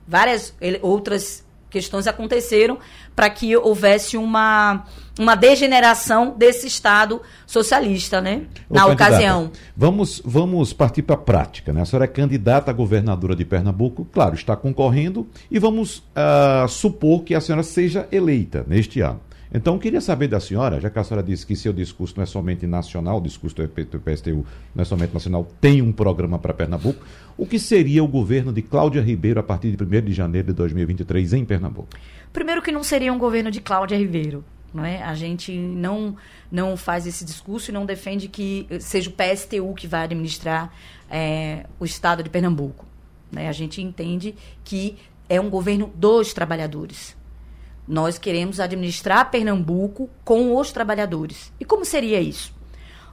[0.07, 2.79] várias ele, outras questões aconteceram
[3.13, 4.85] para que houvesse uma,
[5.19, 8.43] uma degeneração desse Estado socialista, né?
[8.69, 9.51] Ô, na ocasião.
[9.75, 11.81] Vamos, vamos partir para a prática, né?
[11.81, 17.23] A senhora é candidata a governadora de Pernambuco, claro, está concorrendo, e vamos uh, supor
[17.23, 19.21] que a senhora seja eleita neste ano.
[19.53, 22.25] Então, queria saber da senhora, já que a senhora disse que seu discurso não é
[22.25, 27.05] somente nacional, o discurso do PSTU não é somente nacional, tem um programa para Pernambuco,
[27.37, 30.53] o que seria o governo de Cláudia Ribeiro a partir de 1 de janeiro de
[30.53, 31.87] 2023 em Pernambuco?
[32.33, 34.43] Primeiro que não seria um governo de Cláudia Ribeiro.
[34.75, 35.01] Não é?
[35.01, 36.17] A gente não,
[36.51, 40.69] não faz esse discurso e não defende que seja o PSTU que vai administrar
[41.09, 42.85] é, o estado de Pernambuco.
[43.31, 43.47] Né?
[43.47, 44.35] A gente entende
[44.65, 44.97] que
[45.29, 47.15] é um governo dos trabalhadores.
[47.87, 51.53] Nós queremos administrar Pernambuco com os trabalhadores.
[51.57, 52.53] E como seria isso?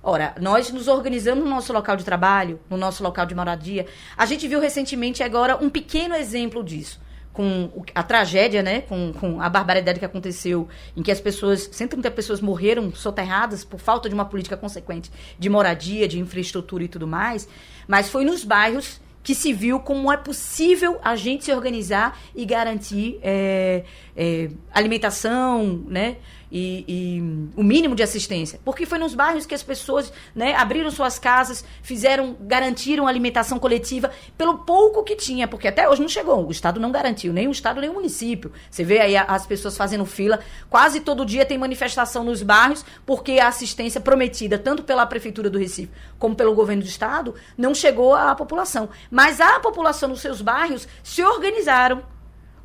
[0.02, 3.86] Ora, nós nos organizamos no nosso local de trabalho, no nosso local de moradia.
[4.16, 7.00] A gente viu recentemente agora um pequeno exemplo disso.
[7.32, 8.82] Com a tragédia, né?
[8.82, 13.80] Com, com a barbaridade que aconteceu, em que as pessoas, 130 pessoas morreram soterradas por
[13.80, 17.48] falta de uma política consequente de moradia, de infraestrutura e tudo mais.
[17.88, 22.44] Mas foi nos bairros que se viu como é possível a gente se organizar e
[22.44, 23.84] garantir é,
[24.16, 26.16] é, alimentação, né?
[26.54, 27.20] E, e,
[27.56, 28.60] o mínimo de assistência.
[28.62, 34.10] Porque foi nos bairros que as pessoas né, abriram suas casas, fizeram, garantiram alimentação coletiva
[34.36, 36.46] pelo pouco que tinha, porque até hoje não chegou.
[36.46, 38.52] O Estado não garantiu, nem o Estado, nem o município.
[38.70, 40.40] Você vê aí as pessoas fazendo fila.
[40.68, 45.58] Quase todo dia tem manifestação nos bairros, porque a assistência prometida, tanto pela Prefeitura do
[45.58, 48.90] Recife como pelo governo do Estado, não chegou à população.
[49.10, 52.02] Mas a população nos seus bairros se organizaram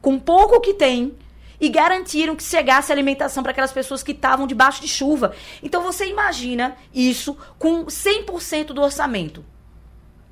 [0.01, 1.15] com pouco que tem
[1.59, 5.33] e garantiram que chegasse alimentação para aquelas pessoas que estavam debaixo de chuva.
[5.61, 9.43] Então você imagina isso com 100% do orçamento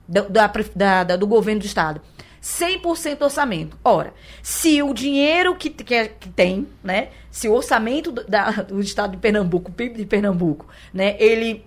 [0.08, 2.02] do, da, da, do governo do estado.
[2.42, 3.78] 100% do orçamento.
[3.84, 8.52] Ora, se o dinheiro que, que, é, que tem, né, se o orçamento do, da,
[8.52, 11.66] do estado de Pernambuco, o PIB de Pernambuco, né, ele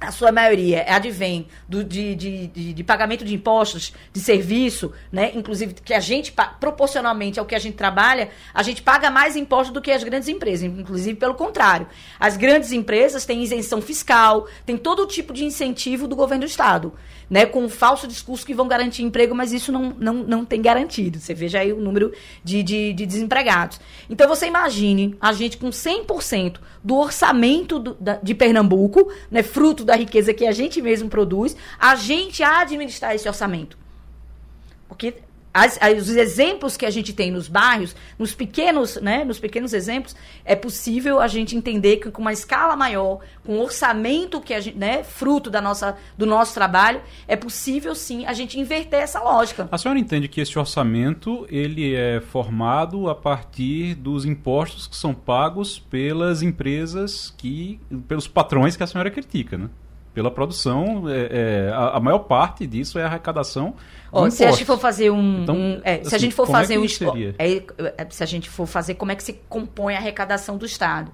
[0.00, 5.32] a sua maioria advém do, de, de, de, de, pagamento de impostos, de serviço, né?
[5.34, 9.72] Inclusive, que a gente, proporcionalmente ao que a gente trabalha, a gente paga mais impostos
[9.72, 10.64] do que as grandes empresas.
[10.64, 11.88] Inclusive, pelo contrário.
[12.18, 16.92] As grandes empresas têm isenção fiscal, tem todo tipo de incentivo do governo do Estado
[17.30, 20.62] né, com um falso discurso que vão garantir emprego, mas isso não, não, não tem
[20.62, 21.18] garantido.
[21.18, 23.80] Você veja aí o número de, de, de desempregados.
[24.08, 29.84] Então você imagine a gente com 100% do orçamento do, da, de Pernambuco, né, fruto
[29.88, 33.78] da riqueza que a gente mesmo produz, a gente administrar esse orçamento.
[34.86, 35.14] Porque
[35.58, 39.72] as, as, os exemplos que a gente tem nos bairros, nos pequenos, né, nos pequenos
[39.72, 44.54] exemplos, é possível a gente entender que com uma escala maior, com um orçamento que
[44.54, 49.00] a gente, né, fruto da nossa, do nosso trabalho, é possível sim a gente inverter
[49.00, 49.68] essa lógica.
[49.70, 55.12] A senhora entende que esse orçamento ele é formado a partir dos impostos que são
[55.12, 59.68] pagos pelas empresas que, pelos patrões que a senhora critica, né?
[60.18, 61.08] Pela produção.
[61.08, 63.74] É, é, a, a, maior parte disso é arrecadação.
[64.10, 66.34] Oh, se a gente for fazer um, então, um é, assim, se a assim, gente
[66.34, 69.34] for é fazer é um é, se a gente for fazer como é que se
[69.48, 71.12] compõe a arrecadação do Estado,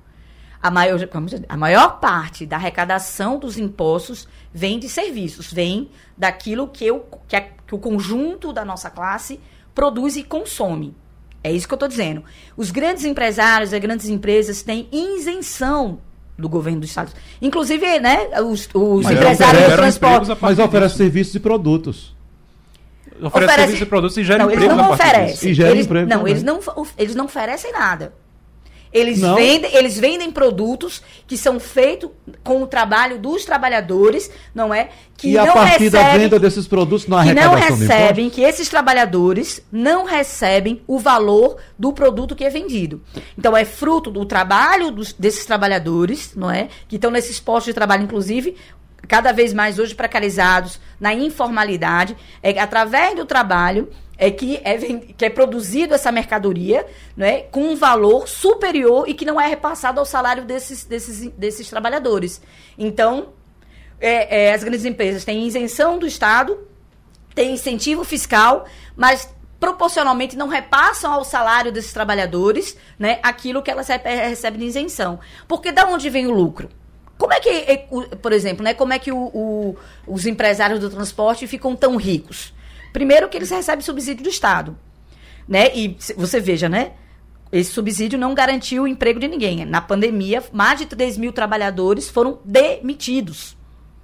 [0.62, 0.98] a maior,
[1.46, 7.36] a maior parte da arrecadação dos impostos vem de serviços, vem daquilo que, eu, que,
[7.36, 9.38] a, que o conjunto da nossa classe
[9.74, 10.96] produz e consome.
[11.42, 12.24] É isso que eu estou dizendo.
[12.56, 15.98] Os grandes empresários, as grandes empresas têm isenção
[16.36, 17.12] do governo do estado.
[17.40, 20.36] Inclusive, né, os, os empresários do transporte.
[20.40, 22.14] Mas oferece serviços e produtos.
[23.06, 24.64] Oferece, oferece serviços e produtos e gera não, emprego.
[24.64, 25.50] Eles não oferecem.
[25.50, 26.08] Eles, emprego.
[26.08, 26.60] Não, eles não,
[26.98, 28.12] eles não oferecem nada.
[28.94, 32.10] Eles vendem, eles vendem produtos que são feitos
[32.44, 34.90] com o trabalho dos trabalhadores, não é?
[35.16, 38.40] Que e a não partir recebem, da venda desses produtos não que não recebem, que
[38.40, 43.02] esses trabalhadores não recebem o valor do produto que é vendido.
[43.36, 46.68] Então é fruto do trabalho dos, desses trabalhadores, não é?
[46.86, 48.54] Que estão nesses postos de trabalho, inclusive
[49.08, 54.78] cada vez mais hoje precarizados na informalidade, é através do trabalho é que é,
[55.16, 59.98] que é produzido essa mercadoria né, com um valor superior e que não é repassado
[59.98, 62.40] ao salário desses, desses, desses trabalhadores.
[62.78, 63.32] Então,
[64.00, 66.58] é, é, as grandes empresas têm isenção do Estado,
[67.34, 73.88] têm incentivo fiscal, mas proporcionalmente não repassam ao salário desses trabalhadores, né, aquilo que elas
[73.88, 75.18] recebem de isenção.
[75.48, 76.68] Porque da onde vem o lucro?
[77.16, 77.86] Como é que,
[78.20, 82.52] por exemplo, né, como é que o, o, os empresários do transporte ficam tão ricos?
[82.94, 84.78] Primeiro que eles recebem subsídio do Estado,
[85.48, 85.74] né?
[85.74, 86.92] E você veja, né?
[87.50, 89.64] Esse subsídio não garantiu o emprego de ninguém.
[89.64, 93.56] Na pandemia, mais de 3 mil trabalhadores foram demitidos.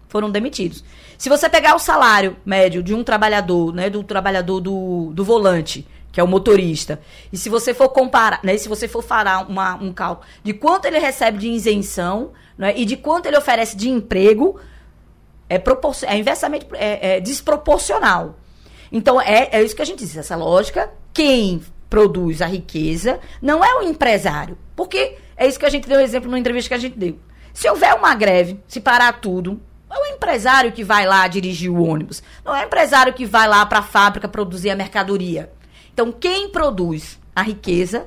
[0.09, 0.83] Foram demitidos.
[1.17, 5.87] Se você pegar o salário médio de um trabalhador, né, do trabalhador do, do volante,
[6.11, 7.01] que é o motorista,
[7.33, 10.87] e se você for comparar, né, se você for falar uma, um cálculo de quanto
[10.87, 14.59] ele recebe de isenção né, e de quanto ele oferece de emprego,
[15.49, 15.63] é,
[16.07, 18.35] é inversamente é, é desproporcional.
[18.93, 20.91] Então, é, é isso que a gente diz, essa lógica.
[21.13, 24.57] Quem produz a riqueza não é o empresário.
[24.77, 27.19] Porque é isso que a gente deu exemplo na entrevista que a gente deu.
[27.53, 31.83] Se houver uma greve, se parar tudo, é o empresário que vai lá dirigir o
[31.83, 32.23] ônibus.
[32.45, 35.53] Não é o empresário que vai lá para a fábrica produzir a mercadoria.
[35.93, 38.07] Então, quem produz a riqueza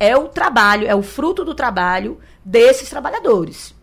[0.00, 3.74] é o trabalho, é o fruto do trabalho desses trabalhadores.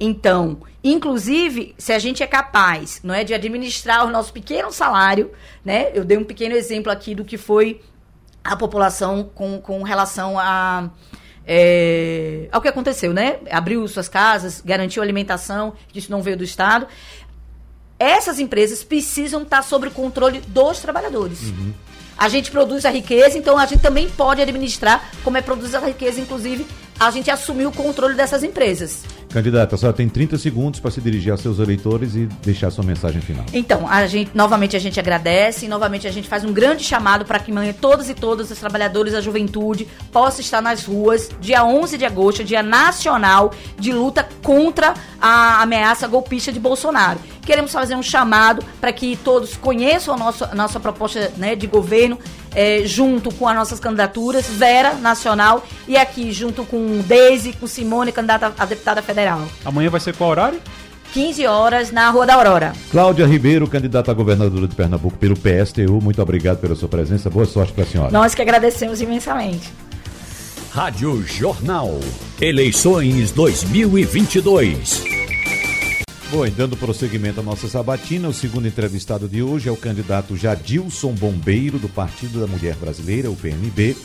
[0.00, 0.58] Então,
[0.92, 5.30] inclusive, se a gente é capaz, não é, de administrar o nosso pequeno salário,
[5.64, 5.90] né?
[5.94, 7.80] Eu dei um pequeno exemplo aqui do que foi
[8.44, 10.90] a população com, com relação a,
[11.46, 13.38] é, ao que aconteceu, né?
[13.50, 16.86] Abriu suas casas, garantiu alimentação, que isso não veio do Estado.
[17.98, 21.42] Essas empresas precisam estar sob o controle dos trabalhadores.
[21.42, 21.72] Uhum.
[22.16, 25.80] A gente produz a riqueza, então a gente também pode administrar como é produzir a
[25.80, 26.66] riqueza, inclusive
[26.98, 29.04] a gente assumir o controle dessas empresas.
[29.30, 32.82] Candidata, a senhora tem 30 segundos para se dirigir aos seus eleitores e deixar sua
[32.82, 33.44] mensagem final.
[33.52, 37.26] Então, a gente, novamente a gente agradece e novamente a gente faz um grande chamado
[37.26, 41.62] para que amanhã todos e todas os trabalhadores da juventude possam estar nas ruas, dia
[41.62, 47.20] 11 de agosto, dia nacional de luta contra a ameaça golpista de Bolsonaro.
[47.44, 51.66] Queremos fazer um chamado para que todos conheçam a nossa, a nossa proposta né, de
[51.66, 52.18] governo,
[52.54, 58.12] é, junto com as nossas candidaturas, Vera, nacional, e aqui junto com Deise, com Simone,
[58.12, 59.46] candidata a deputada federal.
[59.64, 60.60] Amanhã vai ser qual horário?
[61.12, 62.72] 15 horas na Rua da Aurora.
[62.90, 67.30] Cláudia Ribeiro, candidata a governadora de Pernambuco pelo PSTU, muito obrigado pela sua presença.
[67.30, 68.10] Boa sorte para a senhora.
[68.10, 69.72] Nós que agradecemos imensamente.
[70.70, 71.98] Rádio Jornal.
[72.40, 75.17] Eleições 2022.
[76.30, 80.36] Bom, e dando prosseguimento à nossa sabatina, o segundo entrevistado de hoje é o candidato
[80.36, 83.96] Jadilson Bombeiro, do Partido da Mulher Brasileira, o PMB,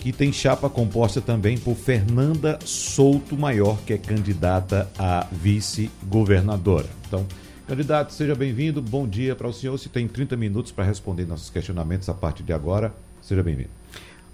[0.00, 6.88] que tem chapa composta também por Fernanda Souto Maior, que é candidata a vice-governadora.
[7.06, 7.24] Então,
[7.68, 9.78] candidato, seja bem-vindo, bom dia para o senhor.
[9.78, 13.70] Se tem 30 minutos para responder nossos questionamentos a partir de agora, seja bem-vindo.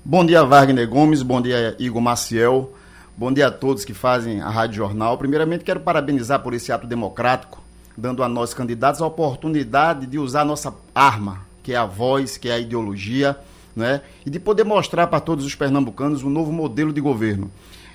[0.03, 2.73] Bom dia, Wagner Gomes, bom dia, Igor Maciel.
[3.15, 5.19] Bom dia a todos que fazem a Rádio Jornal.
[5.19, 7.63] Primeiramente, quero parabenizar por esse ato democrático,
[7.95, 12.39] dando a nós candidatos a oportunidade de usar a nossa arma, que é a voz,
[12.39, 13.37] que é a ideologia,
[13.77, 14.01] né?
[14.25, 17.51] e de poder mostrar para todos os pernambucanos um novo modelo de governo.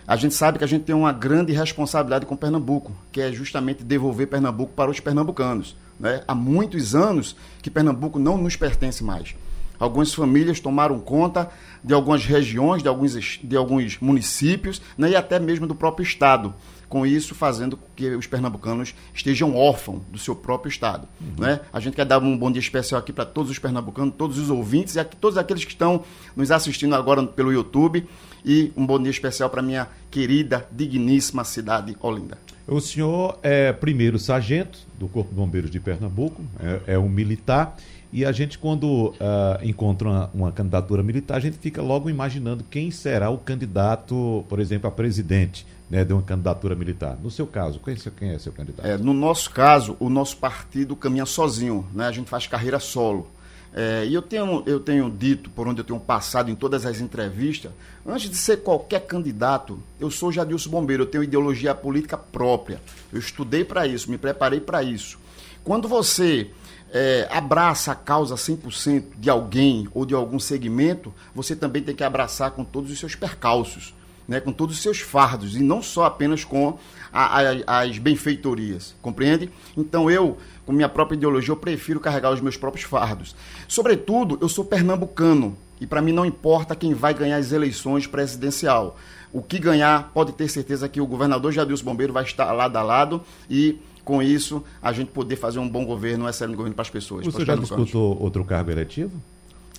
[0.07, 3.83] A gente sabe que a gente tem uma grande responsabilidade com Pernambuco, que é justamente
[3.83, 5.75] devolver Pernambuco para os pernambucanos.
[5.99, 6.23] Né?
[6.27, 9.35] Há muitos anos que Pernambuco não nos pertence mais.
[9.79, 11.49] Algumas famílias tomaram conta
[11.83, 16.53] de algumas regiões, de alguns, de alguns municípios né, e até mesmo do próprio Estado.
[16.89, 21.05] Com isso, fazendo com que os pernambucanos estejam órfãos do seu próprio Estado.
[21.19, 21.43] Uhum.
[21.43, 21.59] Né?
[21.73, 24.49] A gente quer dar um bom dia especial aqui para todos os pernambucanos, todos os
[24.49, 28.07] ouvintes e aqui, todos aqueles que estão nos assistindo agora pelo YouTube.
[28.45, 32.46] E um bom dia especial para minha querida, digníssima cidade Olinda.
[32.67, 37.77] O senhor é primeiro sargento do Corpo de Bombeiros de Pernambuco, é, é um militar.
[38.11, 39.15] E a gente, quando uh,
[39.63, 44.59] encontra uma, uma, candidatura militar, a gente fica logo imaginando quem será o candidato, por
[44.59, 47.17] exemplo, a presidente né, de uma candidatura militar.
[47.21, 48.85] No seu caso, quem, quem é seu candidato?
[48.85, 52.07] É, no nosso caso, o nosso partido caminha sozinho, né?
[52.07, 53.27] a gente faz carreira solo.
[53.73, 56.99] É, e eu tenho, eu tenho dito, por onde eu tenho passado em todas as
[56.99, 57.71] entrevistas,
[58.05, 62.81] antes de ser qualquer candidato, eu sou Jadilson Bombeiro, eu tenho ideologia política própria.
[63.11, 65.19] Eu estudei para isso, me preparei para isso.
[65.63, 66.49] Quando você
[66.91, 72.03] é, abraça a causa 100% de alguém ou de algum segmento, você também tem que
[72.03, 73.93] abraçar com todos os seus percalços,
[74.27, 76.77] né, com todos os seus fardos, e não só apenas com
[77.11, 79.49] a, a, as benfeitorias, compreende?
[79.75, 83.33] Então eu, com minha própria ideologia, eu prefiro carregar os meus próprios fardos.
[83.69, 88.97] Sobretudo, eu sou pernambucano, e para mim não importa quem vai ganhar as eleições presidencial.
[89.31, 92.81] O que ganhar, pode ter certeza que o governador Jadilson Bombeiro vai estar lado a
[92.81, 96.83] lado e com isso, a gente poder fazer um bom governo, um excelente governo para
[96.83, 97.25] as pessoas.
[97.25, 99.11] Você já disputou outro cargo eletivo?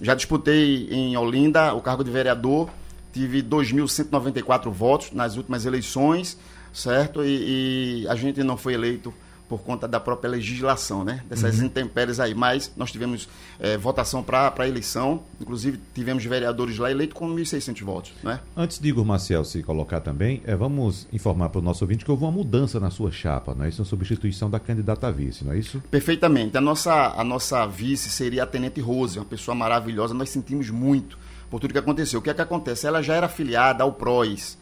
[0.03, 2.69] Já disputei em Olinda o cargo de vereador,
[3.13, 6.39] tive 2.194 votos nas últimas eleições,
[6.75, 7.25] certo?
[7.25, 9.15] E, e, a gente não foi eleito
[9.49, 11.25] por conta da própria legislação, né?
[11.29, 11.67] Dessas uhum.
[11.67, 12.35] intempéries aí.
[12.35, 13.29] Mas nós tivemos
[13.59, 18.41] é, votação para a eleição, inclusive tivemos vereadores lá eleitos com 1.600 votos, né?
[18.57, 22.11] Antes de Igor Maciel se colocar também, é, vamos informar para o nosso ouvinte que
[22.11, 23.81] houve uma mudança na sua chapa, não é isso?
[23.81, 25.83] Uma substituição da candidata a vice, não é isso?
[25.91, 26.57] Perfeitamente.
[26.59, 31.19] A nossa, a nossa vice seria a Tenente Rose, uma pessoa maravilhosa, nós sentimos muito
[31.51, 32.21] por tudo que aconteceu.
[32.21, 32.87] O que é que acontece?
[32.87, 34.59] Ela já era afiliada ao PROES,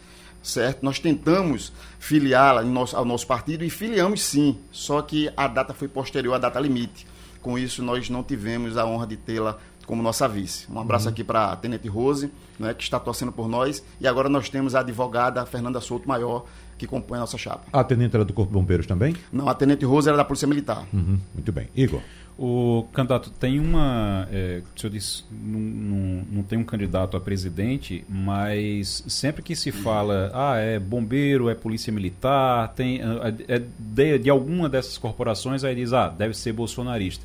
[0.47, 0.83] certo?
[0.83, 2.63] Nós tentamos filiá-la
[2.95, 7.07] ao nosso partido e filiamos sim, só que a data foi posterior à data limite.
[7.43, 10.67] Com isso, nós não tivemos a honra de tê-la como nossa vice.
[10.71, 11.13] Um abraço uhum.
[11.13, 13.83] aqui para a Tenente Rose, né, que está torcendo por nós.
[14.01, 16.45] E agora nós temos a advogada Fernanda Souto Maior,
[16.77, 17.65] que compõe a nossa chapa.
[17.73, 19.15] A Tenente era do Corpo de Bombeiros também?
[19.33, 20.87] Não, a Tenente Rose era da Polícia Militar.
[20.93, 21.19] Uhum.
[21.35, 21.69] Muito bem.
[21.75, 22.01] Igor?
[22.39, 24.29] O candidato tem uma.
[24.31, 29.57] É, o senhor disse, não, não, não, tem um candidato a presidente, mas sempre que
[29.57, 34.99] se fala, ah, é bombeiro, é polícia militar, tem, é, é de, de, alguma dessas
[34.99, 37.25] corporações, aí diz, ah, deve ser bolsonarista.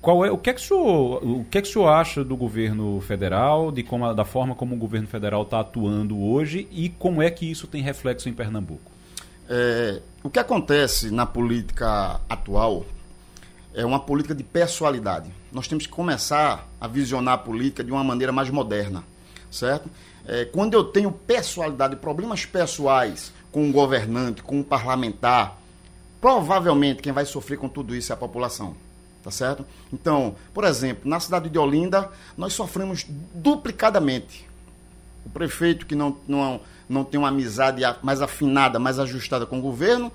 [0.00, 2.24] Qual é, o, que é que o, senhor, o que é que o senhor acha
[2.24, 6.88] do governo federal, de como, da forma como o governo federal está atuando hoje e
[6.88, 8.90] como é que isso tem reflexo em Pernambuco?
[9.48, 12.86] É, o que acontece na política atual
[13.74, 15.30] é uma política de pessoalidade.
[15.52, 19.04] Nós temos que começar a visionar a política de uma maneira mais moderna,
[19.50, 19.90] certo?
[20.26, 25.58] É, quando eu tenho pessoalidade, problemas pessoais com um governante, com um parlamentar,
[26.20, 28.76] provavelmente quem vai sofrer com tudo isso é a população,
[29.22, 29.64] tá certo?
[29.92, 34.48] Então, por exemplo, na cidade de Olinda, nós sofremos duplicadamente.
[35.24, 39.62] O prefeito que não, não, não tem uma amizade mais afinada, mais ajustada com o
[39.62, 40.10] governo,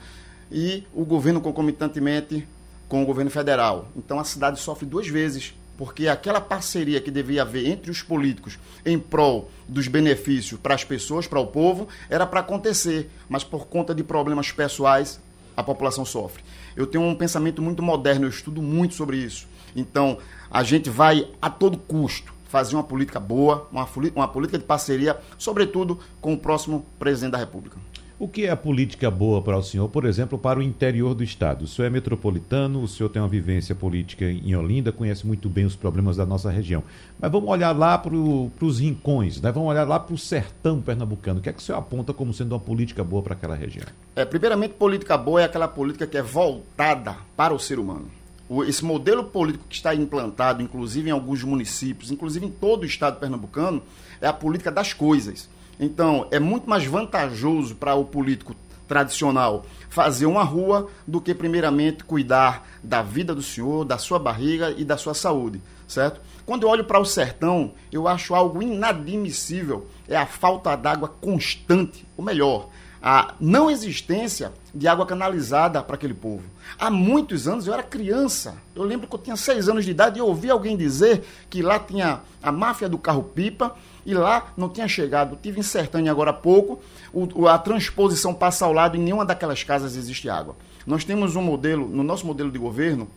[0.51, 2.47] e o governo concomitantemente
[2.88, 3.88] com o governo federal.
[3.95, 8.58] Então a cidade sofre duas vezes, porque aquela parceria que devia haver entre os políticos
[8.86, 13.68] em prol dos benefícios para as pessoas, para o povo, era para acontecer, mas por
[13.68, 15.20] conta de problemas pessoais,
[15.58, 16.43] a população sofre.
[16.76, 19.47] Eu tenho um pensamento muito moderno, eu estudo muito sobre isso.
[19.76, 20.17] Então,
[20.49, 25.19] a gente vai a todo custo fazer uma política boa, uma, uma política de parceria,
[25.38, 27.78] sobretudo com o próximo presidente da República.
[28.18, 31.22] O que é a política boa para o senhor, por exemplo, para o interior do
[31.22, 31.66] estado?
[31.66, 35.66] O senhor é metropolitano, o senhor tem uma vivência política em Olinda, conhece muito bem
[35.66, 36.82] os problemas da nossa região.
[37.20, 39.51] Mas vamos olhar lá para os rincões, né?
[39.51, 41.39] vamos olhar lá para o sertão pernambucano.
[41.39, 43.86] O que é que o senhor aponta como sendo uma política boa para aquela região?
[44.16, 48.09] É, primeiramente, política boa é aquela política que é voltada para o ser humano.
[48.47, 52.86] O, esse modelo político que está implantado, inclusive em alguns municípios, inclusive em todo o
[52.86, 53.84] estado pernambucano,
[54.22, 55.49] é a política das coisas
[55.80, 58.55] então, é muito mais vantajoso para o político
[58.88, 64.73] tradicional fazer uma rua do que, primeiramente, cuidar da vida do senhor, da sua barriga
[64.78, 66.19] e da sua saúde, certo?
[66.45, 72.05] Quando eu olho para o sertão, eu acho algo inadmissível é a falta d'água constante,
[72.15, 72.69] ou melhor,
[73.01, 76.43] a não existência de água canalizada para aquele povo.
[76.78, 78.55] Há muitos anos eu era criança.
[78.76, 81.61] Eu lembro que eu tinha seis anos de idade e eu ouvi alguém dizer que
[81.61, 83.76] lá tinha a máfia do carro-pipa
[84.06, 85.38] e lá não tinha chegado.
[85.41, 86.80] Tive em Sertânia agora há pouco,
[87.12, 90.56] o, a transposição passa ao lado e nenhuma daquelas casas existe água.
[90.86, 93.08] Nós temos um modelo, no nosso modelo de governo,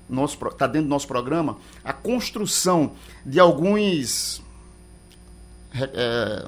[0.51, 2.93] está dentro do nosso programa, a construção
[3.27, 4.43] de alguns.
[5.75, 6.47] É,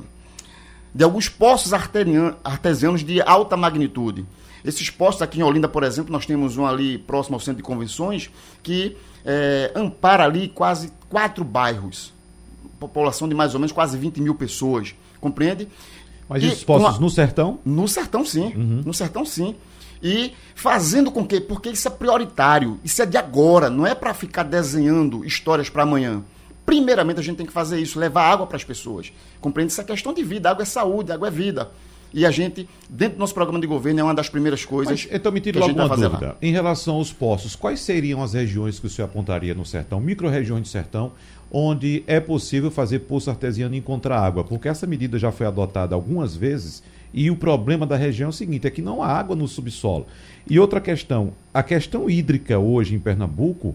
[0.93, 4.26] de alguns poços artesianos de alta magnitude.
[4.64, 7.62] Esses postos aqui em Olinda, por exemplo, nós temos um ali próximo ao centro de
[7.62, 8.28] convenções
[8.62, 12.12] que é, ampara ali quase quatro bairros
[12.81, 15.68] população de mais ou menos quase 20 mil pessoas, compreende?
[16.28, 17.59] Mas esses postos no sertão?
[17.64, 18.53] No sertão, sim.
[18.57, 18.83] Uhum.
[18.85, 19.55] No sertão, sim.
[20.03, 24.14] E fazendo com que, porque isso é prioritário, isso é de agora, não é para
[24.14, 26.22] ficar desenhando histórias para amanhã.
[26.64, 29.12] Primeiramente, a gente tem que fazer isso, levar água para as pessoas.
[29.41, 29.72] Compreende?
[29.72, 31.70] Isso é questão de vida, água é saúde, água é vida.
[32.12, 35.07] E a gente, dentro do nosso programa de governo, é uma das primeiras coisas.
[35.07, 36.26] Mas, então, me tire logo uma dúvida.
[36.28, 36.37] Lá.
[36.43, 40.01] Em relação aos postos, quais seriam as regiões que o senhor apontaria no sertão?
[40.01, 41.12] Micro-regiões de sertão,
[41.51, 45.94] onde é possível fazer poço artesiano e encontrar água, porque essa medida já foi adotada
[45.94, 46.82] algumas vezes
[47.12, 50.07] e o problema da região é o seguinte, é que não há água no subsolo.
[50.48, 53.74] E outra questão, a questão hídrica hoje em Pernambuco,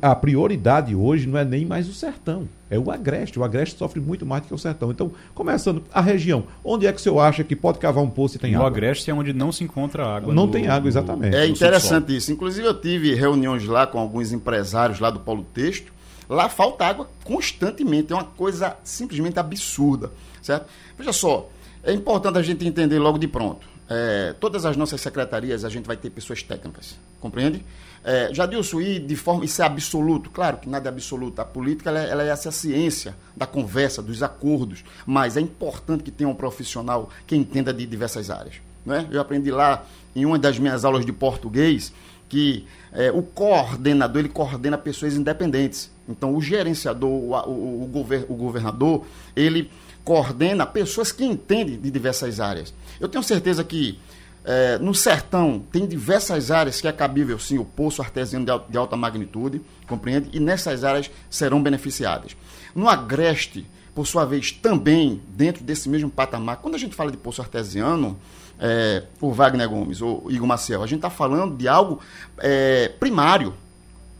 [0.00, 3.38] a prioridade hoje não é nem mais o sertão, é o agreste.
[3.38, 4.90] O agreste sofre muito mais do que o sertão.
[4.90, 8.36] Então, começando, a região, onde é que o senhor acha que pode cavar um poço
[8.36, 8.70] e tem no água?
[8.70, 10.32] O agreste é onde não se encontra água.
[10.32, 11.36] Não tem água, exatamente.
[11.36, 12.32] É interessante isso.
[12.32, 15.92] Inclusive, eu tive reuniões lá com alguns empresários lá do Polo Texto,
[16.34, 20.10] Lá falta água constantemente, é uma coisa simplesmente absurda,
[20.42, 20.66] certo?
[20.98, 21.48] Veja só,
[21.82, 23.66] é importante a gente entender logo de pronto.
[23.88, 27.64] É, todas as nossas secretarias a gente vai ter pessoas técnicas, compreende?
[28.02, 30.28] É, Jadilson, e de forma, isso é absoluto?
[30.28, 31.40] Claro que nada é absoluto.
[31.40, 36.02] A política ela, é, ela é essa ciência da conversa, dos acordos, mas é importante
[36.02, 38.56] que tenha um profissional que entenda de diversas áreas.
[38.84, 39.06] Né?
[39.10, 41.92] Eu aprendi lá em uma das minhas aulas de português
[42.28, 45.90] que é, o coordenador ele coordena pessoas independentes.
[46.08, 49.70] Então, o gerenciador, o, o, o, gover, o governador, ele
[50.04, 52.74] coordena pessoas que entendem de diversas áreas.
[53.00, 53.98] Eu tenho certeza que
[54.44, 58.70] é, no sertão tem diversas áreas que é cabível sim o poço artesiano de, alta,
[58.70, 60.28] de alta magnitude, compreende?
[60.34, 62.36] E nessas áreas serão beneficiadas.
[62.74, 67.16] No agreste, por sua vez, também dentro desse mesmo patamar, quando a gente fala de
[67.16, 68.18] poço artesiano,
[68.60, 72.00] é, o Wagner Gomes ou Igor Maciel, a gente está falando de algo
[72.38, 73.54] é, primário.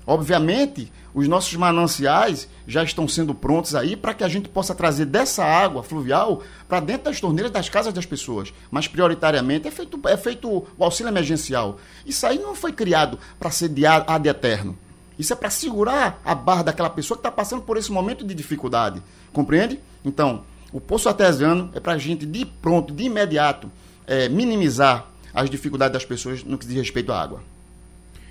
[0.07, 5.07] Obviamente, os nossos mananciais já estão sendo prontos aí para que a gente possa trazer
[5.07, 8.53] dessa água fluvial para dentro das torneiras das casas das pessoas.
[8.69, 11.79] Mas prioritariamente é feito, é feito o auxílio emergencial.
[12.05, 14.77] Isso aí não foi criado para ser de ad eterno.
[15.17, 18.35] Isso é para segurar a barra daquela pessoa que está passando por esse momento de
[18.35, 19.01] dificuldade.
[19.33, 19.79] Compreende?
[20.05, 20.43] Então,
[20.73, 23.71] o poço artesiano é para a gente, de pronto, de imediato,
[24.09, 27.41] é, minimizar as dificuldades das pessoas no que diz respeito à água.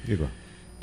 [0.05, 0.27] Igor.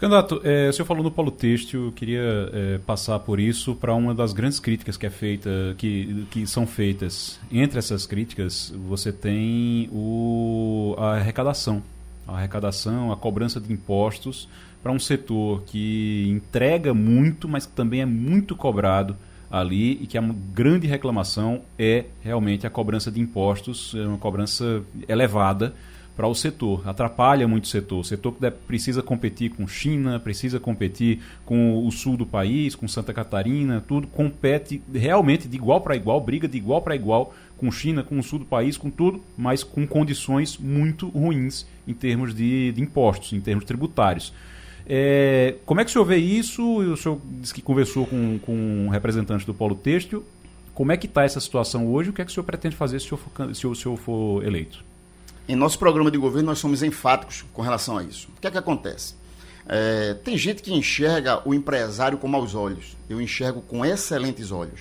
[0.00, 2.22] Candidato, é, o senhor falou no polo têxtil, eu queria
[2.54, 6.66] é, passar por isso para uma das grandes críticas que é feita, que, que são
[6.66, 7.38] feitas.
[7.52, 11.82] Entre essas críticas, você tem o, a arrecadação.
[12.26, 14.48] A arrecadação, a cobrança de impostos
[14.82, 19.14] para um setor que entrega muito, mas que também é muito cobrado
[19.50, 24.82] ali e que a grande reclamação é realmente a cobrança de impostos, é uma cobrança
[25.06, 25.74] elevada
[26.20, 28.00] para o setor, atrapalha muito o setor.
[28.00, 32.86] O setor que precisa competir com China, precisa competir com o sul do país, com
[32.86, 37.72] Santa Catarina, tudo compete realmente de igual para igual, briga de igual para igual com
[37.72, 42.34] China, com o sul do país, com tudo, mas com condições muito ruins em termos
[42.34, 44.30] de, de impostos, em termos tributários.
[44.86, 46.62] É, como é que o senhor vê isso?
[46.80, 50.22] O senhor disse que conversou com, com um representante do Polo Têxtil.
[50.74, 52.10] Como é que está essa situação hoje?
[52.10, 53.96] O que é que o senhor pretende fazer se o senhor for, se o senhor
[53.96, 54.89] for eleito?
[55.48, 58.28] Em nosso programa de governo, nós somos enfáticos com relação a isso.
[58.36, 59.14] O que é que acontece?
[59.72, 62.96] É, tem gente que enxerga o empresário com maus olhos.
[63.08, 64.80] Eu enxergo com excelentes olhos,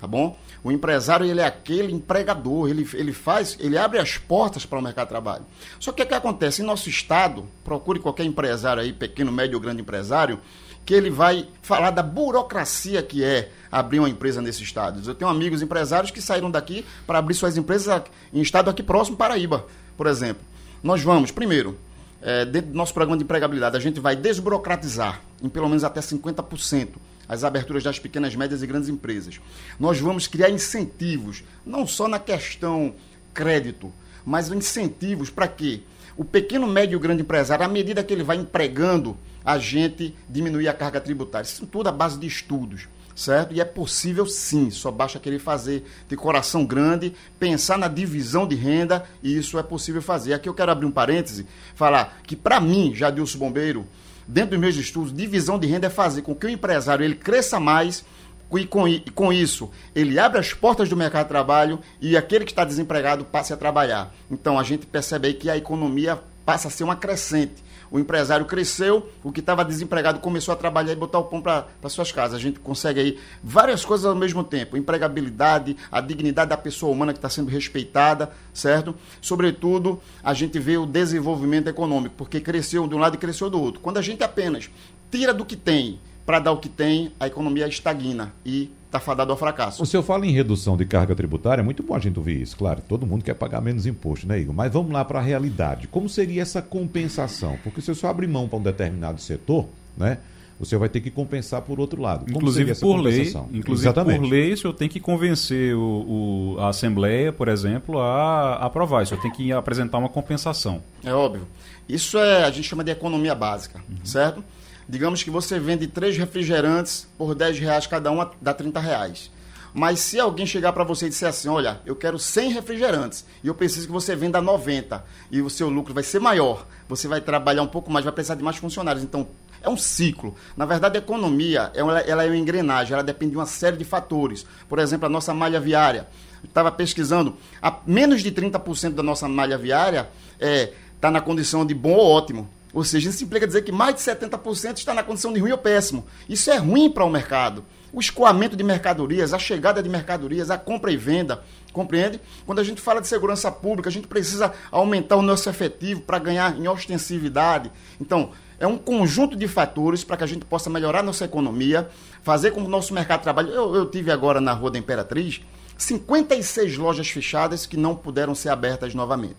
[0.00, 0.36] tá bom?
[0.62, 4.82] O empresário ele é aquele empregador, ele, ele faz, ele abre as portas para o
[4.82, 5.44] mercado de trabalho.
[5.78, 6.62] Só que o que acontece?
[6.62, 10.38] Em nosso estado, procure qualquer empresário aí, pequeno, médio ou grande empresário,
[10.84, 15.06] que ele vai falar da burocracia que é abrir uma empresa nesse estado.
[15.06, 18.02] Eu tenho amigos empresários que saíram daqui para abrir suas empresas
[18.32, 19.66] em estado aqui próximo, Paraíba
[20.00, 20.42] por exemplo,
[20.82, 21.78] nós vamos, primeiro,
[22.22, 26.00] é, dentro do nosso programa de empregabilidade, a gente vai desburocratizar em pelo menos até
[26.00, 26.92] 50%
[27.28, 29.38] as aberturas das pequenas, médias e grandes empresas.
[29.78, 32.94] Nós vamos criar incentivos, não só na questão
[33.34, 33.92] crédito,
[34.24, 35.84] mas incentivos para que
[36.16, 40.68] o pequeno, médio e grande empresário, à medida que ele vai empregando, a gente diminuir
[40.68, 41.44] a carga tributária.
[41.44, 42.88] Isso tudo à base de estudos
[43.20, 43.52] certo?
[43.52, 48.54] E é possível sim, só basta querer fazer, ter coração grande, pensar na divisão de
[48.54, 50.32] renda e isso é possível fazer.
[50.32, 53.86] Aqui eu quero abrir um parêntese, falar que para mim, Jadilson Bombeiro,
[54.26, 57.60] dentro dos meus estudos, divisão de renda é fazer com que o empresário ele cresça
[57.60, 58.04] mais
[58.52, 62.52] e com, com isso ele abre as portas do mercado de trabalho e aquele que
[62.52, 64.14] está desempregado passe a trabalhar.
[64.30, 68.46] Então a gente percebe aí que a economia passa a ser uma crescente o empresário
[68.46, 72.36] cresceu, o que estava desempregado começou a trabalhar e botar o pão para suas casas.
[72.36, 77.12] A gente consegue aí várias coisas ao mesmo tempo: empregabilidade, a dignidade da pessoa humana
[77.12, 78.94] que está sendo respeitada, certo?
[79.20, 83.60] Sobretudo, a gente vê o desenvolvimento econômico, porque cresceu de um lado e cresceu do
[83.60, 83.80] outro.
[83.80, 84.70] Quando a gente apenas
[85.10, 89.30] tira do que tem para dar o que tem, a economia estagna e está fadado
[89.30, 89.82] ao fracasso.
[89.82, 92.56] O senhor fala em redução de carga tributária, é muito bom a gente ouvir isso,
[92.56, 92.82] claro.
[92.88, 94.54] Todo mundo quer pagar menos imposto, né, Igor?
[94.54, 95.86] Mas vamos lá para a realidade.
[95.86, 97.56] Como seria essa compensação?
[97.62, 99.66] Porque se o senhor abrir mão para um determinado setor,
[99.96, 100.18] né?
[100.58, 102.26] Você vai ter que compensar por outro lado.
[102.26, 104.20] Como inclusive por lei, inclusive Exatamente.
[104.20, 108.66] por lei, o senhor tem que convencer o, o, a Assembleia, por exemplo, a, a
[108.66, 109.02] aprovar.
[109.02, 110.82] O senhor tem que apresentar uma compensação.
[111.02, 111.48] É óbvio.
[111.88, 114.04] Isso é a gente chama de economia básica, uhum.
[114.04, 114.44] certo?
[114.90, 119.30] Digamos que você vende três refrigerantes por 10 reais cada um, dá 30 reais.
[119.72, 123.46] Mas se alguém chegar para você e disser assim, olha, eu quero 100 refrigerantes e
[123.46, 127.20] eu preciso que você venda 90 e o seu lucro vai ser maior, você vai
[127.20, 129.04] trabalhar um pouco mais, vai precisar de mais funcionários.
[129.04, 129.28] Então,
[129.62, 130.34] é um ciclo.
[130.56, 134.44] Na verdade, a economia ela, é uma engrenagem, ela depende de uma série de fatores.
[134.68, 136.08] Por exemplo, a nossa malha viária.
[136.42, 141.64] Estava pesquisando, a menos de 30% da nossa malha viária está é, tá na condição
[141.64, 142.50] de bom ou ótimo.
[142.72, 145.58] Ou seja, isso implica dizer que mais de 70% está na condição de ruim ou
[145.58, 146.06] péssimo.
[146.28, 147.64] Isso é ruim para o mercado.
[147.92, 151.42] O escoamento de mercadorias, a chegada de mercadorias, a compra e venda,
[151.72, 152.20] compreende?
[152.46, 156.18] Quando a gente fala de segurança pública, a gente precisa aumentar o nosso efetivo para
[156.20, 157.70] ganhar em ostensividade.
[158.00, 161.88] Então, é um conjunto de fatores para que a gente possa melhorar nossa economia,
[162.22, 163.48] fazer com que o nosso mercado de trabalho.
[163.48, 165.40] Eu, eu tive agora na Rua da Imperatriz
[165.76, 169.38] 56 lojas fechadas que não puderam ser abertas novamente.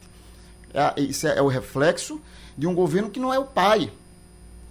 [0.73, 2.19] É, isso é, é o reflexo
[2.57, 3.91] de um governo que não é o pai.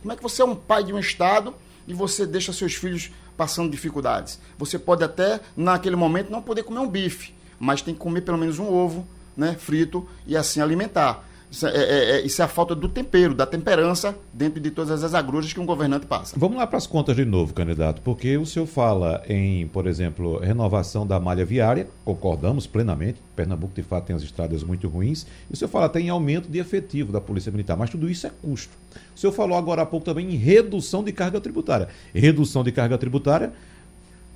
[0.02, 1.54] Como é que você é um pai de um estado
[1.86, 4.40] e você deixa seus filhos passando dificuldades?
[4.58, 8.38] Você pode até, naquele momento, não poder comer um bife, mas tem que comer pelo
[8.38, 9.06] menos um ovo
[9.36, 11.24] né, frito e assim alimentar.
[11.50, 15.02] Isso é, é, é, isso é, a falta do tempero, da temperança dentro de todas
[15.02, 16.38] as agruras que um governante passa.
[16.38, 20.38] Vamos lá para as contas de novo, candidato, porque o senhor fala em, por exemplo,
[20.38, 25.54] renovação da malha viária, concordamos plenamente, Pernambuco de fato tem as estradas muito ruins, e
[25.54, 28.30] o senhor fala até em aumento de efetivo da Polícia Militar, mas tudo isso é
[28.42, 28.72] custo.
[29.16, 31.88] O senhor falou agora há pouco também em redução de carga tributária.
[32.14, 33.52] Redução de carga tributária,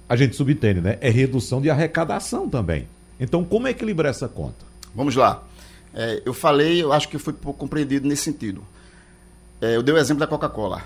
[0.09, 0.99] a gente subentende, né?
[1.01, 2.89] É redução de arrecadação também.
[3.21, 4.65] Então, como equilibrar essa conta?
[4.95, 5.45] Vamos lá.
[5.95, 8.65] É, eu falei, eu acho que fui pouco compreendido nesse sentido.
[9.61, 10.83] É, eu dei o exemplo da Coca-Cola.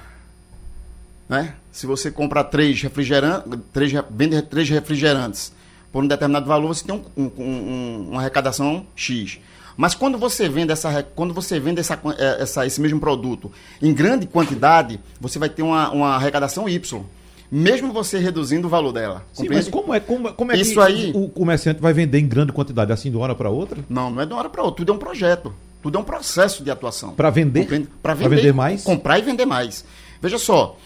[1.29, 1.55] Né?
[1.73, 5.53] Se você comprar três refrigerantes, três, vende três refrigerantes
[5.91, 9.41] por um determinado valor, você tem um, um, um, uma arrecadação X.
[9.77, 13.51] Mas quando você vende, essa, quando você vende essa, é, essa, esse mesmo produto
[13.81, 17.05] em grande quantidade, você vai ter uma, uma arrecadação Y
[17.51, 19.25] mesmo você reduzindo o valor dela.
[19.33, 22.27] Sim, mas como é, como, como é Isso que aí, o comerciante vai vender em
[22.27, 23.79] grande quantidade assim de uma hora para outra?
[23.89, 24.79] Não, não é de uma hora para outra.
[24.79, 25.55] Tudo é um projeto.
[25.83, 27.13] Tudo é um processo de atuação.
[27.15, 27.89] Para vender?
[28.03, 28.83] Para vender, vender mais?
[28.83, 29.85] Comprar e vender mais.
[30.21, 30.77] Veja só,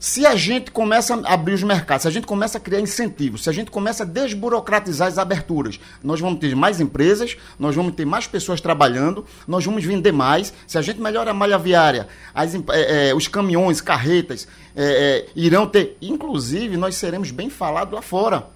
[0.00, 3.44] se a gente começa a abrir os mercados, se a gente começa a criar incentivos,
[3.44, 7.94] se a gente começa a desburocratizar as aberturas, nós vamos ter mais empresas, nós vamos
[7.94, 10.54] ter mais pessoas trabalhando, nós vamos vender mais.
[10.66, 15.66] Se a gente melhora a malha viária, as, é, é, os caminhões, carretas é, irão
[15.66, 15.98] ter.
[16.00, 18.46] Inclusive, nós seremos bem falados lá fora.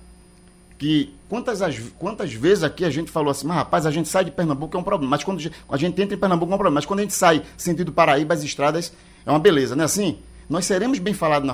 [0.79, 4.25] Que quantas, as, quantas vezes aqui a gente falou assim, mas rapaz, a gente sai
[4.25, 5.11] de Pernambuco é um problema.
[5.11, 6.77] Mas quando a gente entra em Pernambuco é um problema.
[6.77, 8.95] Mas quando a gente sai sentido Paraíba, as estradas
[9.27, 10.19] é uma beleza, não é assim?
[10.49, 11.49] Nós seremos bem falados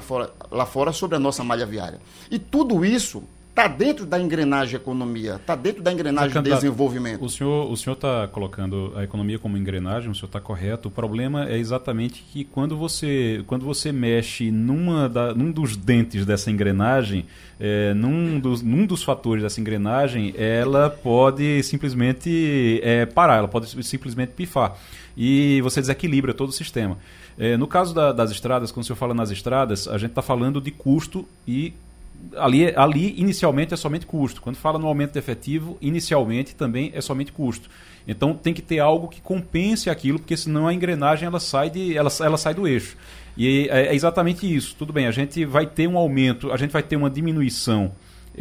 [0.51, 2.01] lá fora sobre a nossa malha viária.
[2.31, 7.23] E tudo isso está dentro da engrenagem economia, está dentro da engrenagem de desenvolvimento.
[7.23, 10.89] O senhor o senhor está colocando a economia como engrenagem, o senhor está correto.
[10.89, 16.25] O problema é exatamente que quando você quando você mexe numa da, num dos dentes
[16.25, 17.27] dessa engrenagem,
[17.59, 23.85] é, num, dos, num dos fatores dessa engrenagem, ela pode simplesmente é, parar, ela pode
[23.85, 24.77] simplesmente pifar
[25.23, 26.97] e você desequilibra todo o sistema.
[27.39, 30.23] É, no caso da, das estradas, quando o senhor fala nas estradas, a gente está
[30.23, 31.75] falando de custo e
[32.39, 34.41] ali, ali inicialmente é somente custo.
[34.41, 37.69] Quando fala no aumento efetivo, inicialmente também é somente custo.
[38.09, 41.95] Então tem que ter algo que compense aquilo, porque senão a engrenagem ela sai, de,
[41.95, 42.97] ela, ela sai do eixo.
[43.37, 44.75] E é, é exatamente isso.
[44.79, 47.93] Tudo bem, a gente vai ter um aumento, a gente vai ter uma diminuição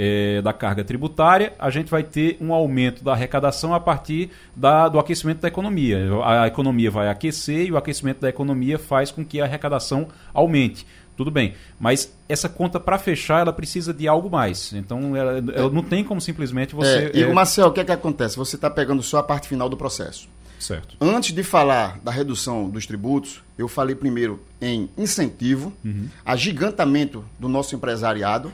[0.01, 4.87] é, da carga tributária, a gente vai ter um aumento da arrecadação a partir da,
[4.87, 5.99] do aquecimento da economia.
[6.23, 10.07] A, a economia vai aquecer e o aquecimento da economia faz com que a arrecadação
[10.33, 10.87] aumente.
[11.17, 14.71] Tudo bem, mas essa conta para fechar ela precisa de algo mais.
[14.71, 17.11] Então ela, ela não tem como simplesmente você.
[17.13, 18.37] É, e o é, Marcel, o que é que acontece?
[18.37, 20.29] Você está pegando só a parte final do processo.
[20.57, 20.95] Certo.
[21.01, 26.07] Antes de falar da redução dos tributos, eu falei primeiro em incentivo, uhum.
[26.25, 28.49] agigantamento do nosso empresariado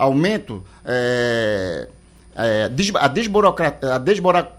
[0.00, 1.86] aumento, é,
[2.34, 3.98] é, a, desburocrat, a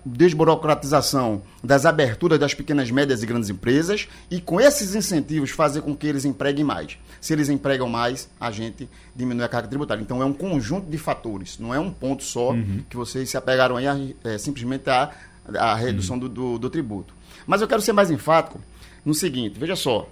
[0.06, 5.96] desburocratização das aberturas das pequenas, médias e grandes empresas e com esses incentivos fazer com
[5.96, 6.98] que eles empreguem mais.
[7.20, 10.02] Se eles empregam mais, a gente diminui a carga tributária.
[10.02, 12.84] Então é um conjunto de fatores, não é um ponto só uhum.
[12.88, 15.12] que vocês se apegaram aí a, é, simplesmente a,
[15.58, 16.22] a redução uhum.
[16.22, 17.14] do, do, do, tributo.
[17.48, 18.62] Mas eu quero ser mais enfático
[19.04, 20.08] no seguinte, veja só.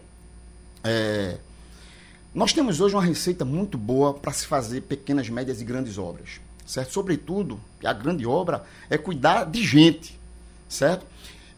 [0.84, 1.38] É,
[2.34, 6.40] nós temos hoje uma receita muito boa para se fazer pequenas, médias e grandes obras,
[6.66, 6.94] certo?
[6.94, 10.20] Sobretudo, a grande obra é cuidar de gente,
[10.68, 11.06] certo?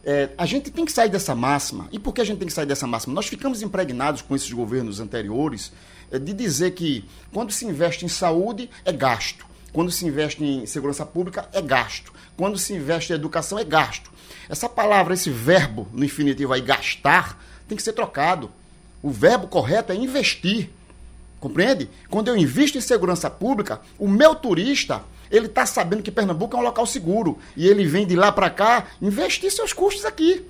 [0.04, 1.88] É, a gente tem que sair dessa máxima.
[1.92, 3.14] E por que a gente tem que sair dessa máxima?
[3.14, 5.72] Nós ficamos impregnados com esses governos anteriores
[6.10, 10.66] é, de dizer que quando se investe em saúde é gasto, quando se investe em
[10.66, 14.10] segurança pública é gasto, quando se investe em educação é gasto.
[14.48, 18.50] Essa palavra, esse verbo no infinitivo aí, gastar, tem que ser trocado.
[19.02, 20.70] O verbo correto é investir.
[21.40, 21.88] Compreende?
[22.08, 26.60] Quando eu invisto em segurança pública, o meu turista, ele está sabendo que Pernambuco é
[26.60, 27.38] um local seguro.
[27.56, 30.46] E ele vem de lá para cá investir seus custos aqui.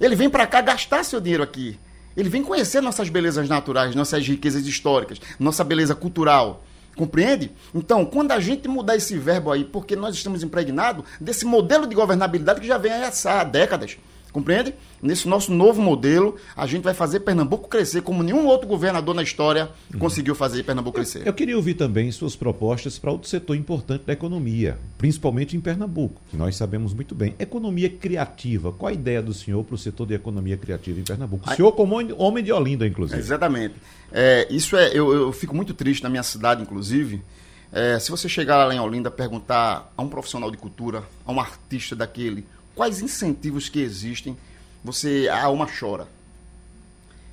[0.00, 1.78] Ele vem para cá gastar seu dinheiro aqui.
[2.16, 6.62] Ele vem conhecer nossas belezas naturais, nossas riquezas históricas, nossa beleza cultural.
[6.96, 7.52] Compreende?
[7.72, 11.94] Então, quando a gente mudar esse verbo aí, porque nós estamos impregnados desse modelo de
[11.94, 13.96] governabilidade que já vem há décadas.
[14.32, 14.74] Compreende?
[15.02, 19.22] Nesse nosso novo modelo, a gente vai fazer Pernambuco crescer como nenhum outro governador na
[19.22, 19.98] história uhum.
[19.98, 21.20] conseguiu fazer Pernambuco crescer.
[21.20, 25.60] Eu, eu, queria ouvir também suas propostas para outro setor importante da economia, principalmente em
[25.60, 27.34] Pernambuco, que nós sabemos muito bem.
[27.38, 28.72] Economia criativa.
[28.72, 31.48] Qual a ideia do senhor para o setor de economia criativa em Pernambuco?
[31.50, 33.18] O senhor como homem de Olinda, inclusive.
[33.18, 33.74] Exatamente.
[34.12, 37.22] É, isso é, eu, eu, fico muito triste na minha cidade, inclusive.
[37.70, 41.38] É, se você chegar lá em Olinda perguntar a um profissional de cultura, a um
[41.38, 42.46] artista daquele,
[42.78, 44.36] quais incentivos que existem,
[44.84, 46.06] você a alma chora.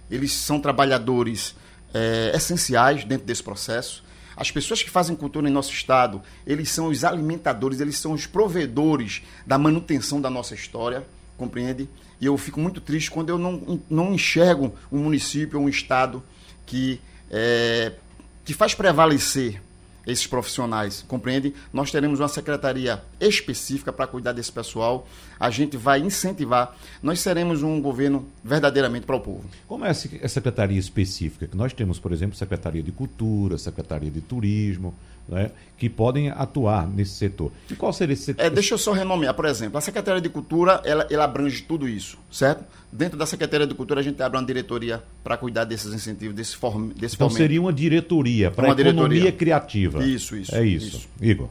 [0.09, 1.55] eles são trabalhadores
[1.93, 4.03] é, essenciais dentro desse processo.
[4.35, 8.25] As pessoas que fazem cultura em nosso estado, eles são os alimentadores, eles são os
[8.25, 11.05] provedores da manutenção da nossa história,
[11.37, 11.87] compreende?
[12.19, 16.23] E eu fico muito triste quando eu não, não enxergo um município ou um estado
[16.65, 17.93] que, é,
[18.43, 19.61] que faz prevalecer
[20.06, 21.53] esses profissionais, compreende?
[21.74, 25.08] Nós teremos uma secretaria específica para cuidar desse pessoal.
[25.39, 26.76] A gente vai incentivar.
[27.01, 29.49] Nós seremos um governo verdadeiramente para o povo.
[29.68, 31.47] Como é essa secretaria específica?
[31.47, 34.93] Que nós temos, por exemplo, Secretaria de Cultura, Secretaria de Turismo,
[35.28, 37.51] né, que podem atuar nesse setor.
[37.69, 38.43] E qual seria esse setor?
[38.43, 41.88] É, deixa eu só renomear, por exemplo, a Secretaria de Cultura, ela, ela abrange tudo
[41.88, 42.63] isso, certo?
[42.91, 46.55] Dentro da Secretaria de Cultura, a gente abre uma diretoria para cuidar desses incentivos, desse,
[46.55, 47.43] form, desse então, fomento.
[47.43, 49.32] seria uma diretoria para a economia diretoria.
[49.32, 50.03] criativa.
[50.03, 50.55] Isso, isso.
[50.55, 50.97] É isso.
[50.97, 51.09] isso.
[51.21, 51.49] Igor.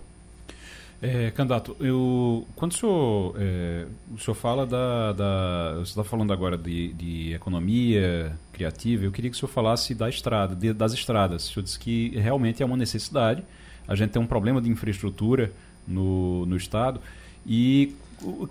[1.06, 6.32] É, candidato, eu, quando o senhor, é, o senhor fala da, da você está falando
[6.32, 10.94] agora de, de, economia criativa, eu queria que o senhor falasse da estrada, de, das
[10.94, 11.46] estradas.
[11.46, 13.44] O senhor disse que realmente é uma necessidade,
[13.86, 15.52] a gente tem um problema de infraestrutura
[15.86, 17.00] no, no estado.
[17.46, 17.94] E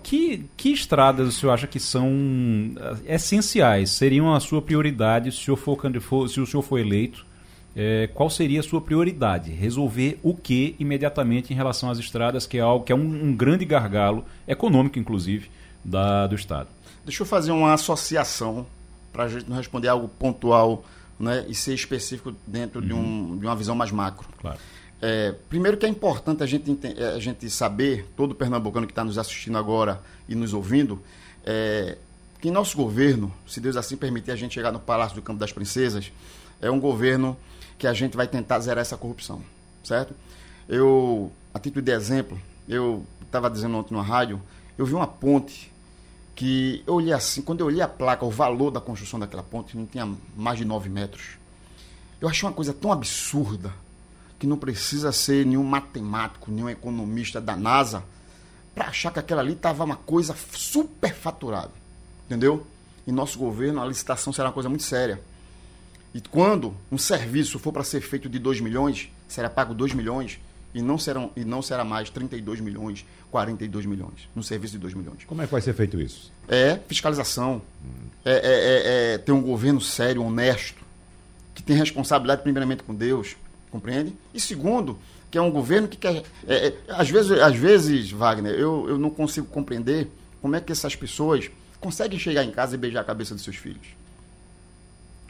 [0.02, 2.10] que, que estradas o senhor acha que são
[3.06, 5.56] eh, essenciais, seriam a sua prioridade se o senhor
[6.00, 7.26] for, se o senhor for eleito?
[7.76, 9.50] É, qual seria a sua prioridade?
[9.50, 13.34] Resolver o que imediatamente em relação às estradas, que é algo que é um, um
[13.34, 15.50] grande gargalo, econômico inclusive,
[15.84, 16.68] da, do Estado?
[17.04, 18.64] Deixa eu fazer uma associação
[19.12, 20.84] para a gente não responder algo pontual
[21.18, 22.86] né, e ser específico dentro uhum.
[22.86, 24.28] de, um, de uma visão mais macro.
[24.40, 24.58] Claro.
[25.02, 29.04] É, primeiro que é importante a gente, é, a gente saber, todo pernambucano que está
[29.04, 31.02] nos assistindo agora e nos ouvindo,
[31.44, 31.98] é,
[32.40, 35.52] que nosso governo, se Deus assim permitir a gente chegar no Palácio do Campo das
[35.52, 36.10] Princesas,
[36.60, 37.36] é um governo
[37.78, 39.42] que a gente vai tentar zerar essa corrupção,
[39.82, 40.14] certo?
[40.68, 44.40] Eu, a título de exemplo, eu estava dizendo ontem na rádio,
[44.78, 45.72] eu vi uma ponte
[46.34, 49.76] que eu olhei assim, quando eu olhei a placa, o valor da construção daquela ponte
[49.76, 51.36] não tinha mais de 9 metros.
[52.20, 53.72] Eu achei uma coisa tão absurda
[54.44, 58.04] que não precisa ser nenhum matemático, nenhum economista da NASA
[58.74, 61.70] para achar que aquela ali estava uma coisa super faturada.
[62.26, 62.66] Entendeu?
[63.06, 65.18] Em nosso governo, a licitação será uma coisa muito séria.
[66.12, 70.38] E quando um serviço for para ser feito de 2 milhões, será pago 2 milhões
[70.74, 74.92] e não, serão, e não será mais 32 milhões, 42 milhões, no serviço de 2
[74.92, 75.24] milhões.
[75.24, 76.30] Como é que vai ser feito isso?
[76.46, 78.08] É fiscalização, hum.
[78.22, 80.84] é, é, é, é ter um governo sério, honesto,
[81.54, 83.36] que tem responsabilidade primeiramente com Deus,
[83.74, 84.16] compreende?
[84.32, 84.96] E segundo,
[85.32, 86.22] que é um governo que quer.
[86.46, 90.08] É, é, às, vezes, às vezes, Wagner, eu, eu não consigo compreender
[90.40, 91.50] como é que essas pessoas
[91.80, 93.84] conseguem chegar em casa e beijar a cabeça dos seus filhos.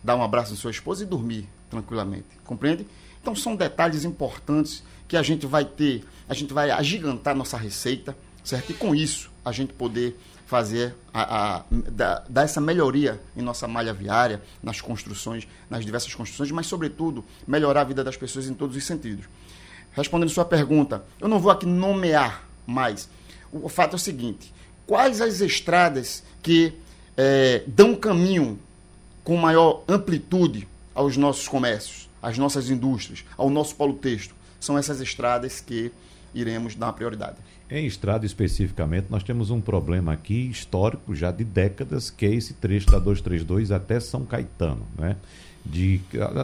[0.02, 2.26] Dar um abraço na sua esposa e dormir tranquilamente.
[2.44, 2.86] Compreende?
[3.22, 8.14] Então são detalhes importantes que a gente vai ter, a gente vai agigantar nossa receita,
[8.44, 8.72] certo?
[8.72, 13.66] E com isso a gente poder fazer a, a dar, dar essa melhoria em nossa
[13.66, 18.54] malha viária, nas construções, nas diversas construções, mas sobretudo melhorar a vida das pessoas em
[18.54, 19.26] todos os sentidos.
[19.92, 23.08] Respondendo sua pergunta, eu não vou aqui nomear mais.
[23.52, 24.52] O, o fato é o seguinte:
[24.86, 26.74] quais as estradas que
[27.16, 28.58] é, dão caminho
[29.22, 34.34] com maior amplitude aos nossos comércios, às nossas indústrias, ao nosso polo texto?
[34.60, 35.92] São essas estradas que
[36.34, 37.36] iremos dar prioridade.
[37.70, 42.54] Em estrada especificamente, nós temos um problema aqui histórico já de décadas, que é esse
[42.54, 45.16] trecho da 232 até São Caetano, né?
[45.66, 45.98] De,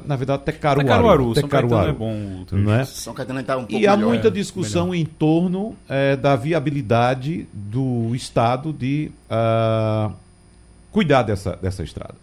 [0.07, 0.80] na verdade, até Caruaru.
[0.80, 2.57] Até Caruaru, até São Caruaru, Caetano é bom.
[2.57, 2.84] Não é?
[2.86, 5.03] São Caetano está um pouco E há melhor, muita é, discussão melhor.
[5.03, 10.11] em torno é, da viabilidade do Estado de uh,
[10.91, 12.14] cuidar dessa, dessa estrada.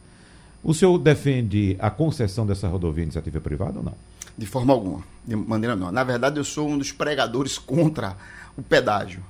[0.64, 3.94] O senhor defende a concessão dessa rodovia iniciativa privada ou não?
[4.38, 5.92] De forma alguma, de maneira não.
[5.92, 8.16] Na verdade, eu sou um dos pregadores contra
[8.56, 9.22] o pedágio.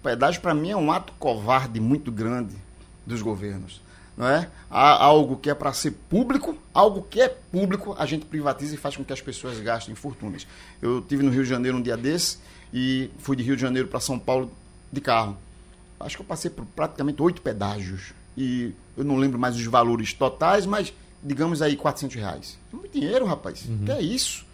[0.00, 2.54] O pedágio, para mim, é um ato covarde muito grande
[3.06, 3.80] dos governos.
[4.16, 4.48] Não é?
[4.70, 8.78] Há algo que é para ser público, algo que é público, a gente privatiza e
[8.78, 10.46] faz com que as pessoas gastem fortunas.
[10.80, 12.38] Eu tive no Rio de Janeiro um dia desse
[12.72, 14.50] e fui de Rio de Janeiro para São Paulo
[14.90, 15.36] de carro.
[16.00, 18.14] Acho que eu passei por praticamente oito pedágios.
[18.36, 20.92] E eu não lembro mais os valores totais, mas
[21.22, 22.58] digamos aí 400 reais.
[22.72, 23.66] É muito dinheiro, rapaz.
[23.66, 23.84] Uhum.
[23.84, 24.45] Que é isso?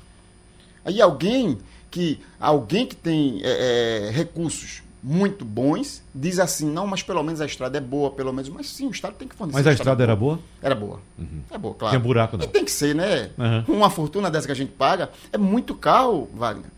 [0.85, 1.59] Aí alguém
[1.91, 7.41] que alguém que tem é, é, recursos muito bons diz assim, não, mas pelo menos
[7.41, 8.49] a estrada é boa, pelo menos.
[8.49, 9.59] Mas sim, o Estado tem que fornecer.
[9.59, 10.39] Mas a estrada era boa?
[10.63, 11.01] Era boa.
[11.19, 11.43] Uhum.
[11.51, 11.97] É boa, claro.
[11.97, 12.45] Tem buraco, não.
[12.45, 13.31] E tem que ser, né?
[13.37, 13.77] Uhum.
[13.77, 16.71] Uma fortuna dessa que a gente paga é muito caro, Wagner.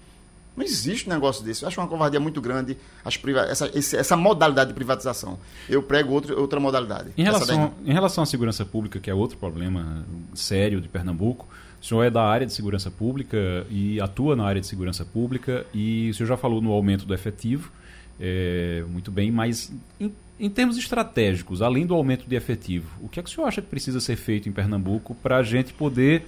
[0.56, 1.64] Não existe um negócio desse.
[1.64, 5.38] Eu acho uma covardia muito grande as priva essa, essa modalidade de privatização.
[5.68, 7.10] Eu prego outro, outra modalidade.
[7.18, 11.48] Em relação, em relação à segurança pública, que é outro problema sério de Pernambuco,
[11.84, 15.66] o senhor é da área de segurança pública e atua na área de segurança pública
[15.74, 17.70] e o senhor já falou no aumento do efetivo,
[18.18, 19.70] é, muito bem, mas
[20.00, 20.10] em
[20.40, 23.62] Em termos estratégicos, além do aumento de efetivo, o que é que o senhor acha
[23.62, 26.26] que precisa ser feito em Pernambuco para a gente poder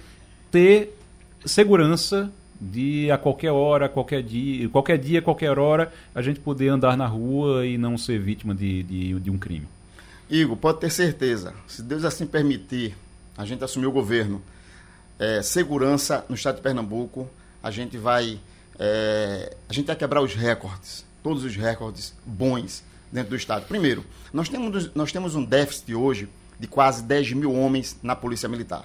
[0.51, 0.97] ter
[1.45, 2.31] segurança
[2.61, 7.07] de a qualquer hora, qualquer dia, qualquer dia, qualquer hora, a gente poder andar na
[7.07, 9.67] rua e não ser vítima de, de, de um crime?
[10.31, 11.53] Igor, pode ter certeza.
[11.67, 12.95] Se Deus assim permitir,
[13.37, 14.41] a gente assumir o governo,
[15.19, 17.29] é, segurança no estado de Pernambuco,
[17.63, 18.39] a gente vai.
[18.79, 23.67] É, a gente vai quebrar os recordes, todos os recordes bons dentro do estado.
[23.67, 26.29] Primeiro, nós temos, nós temos um déficit hoje
[26.61, 28.85] de quase 10 mil homens na Polícia Militar.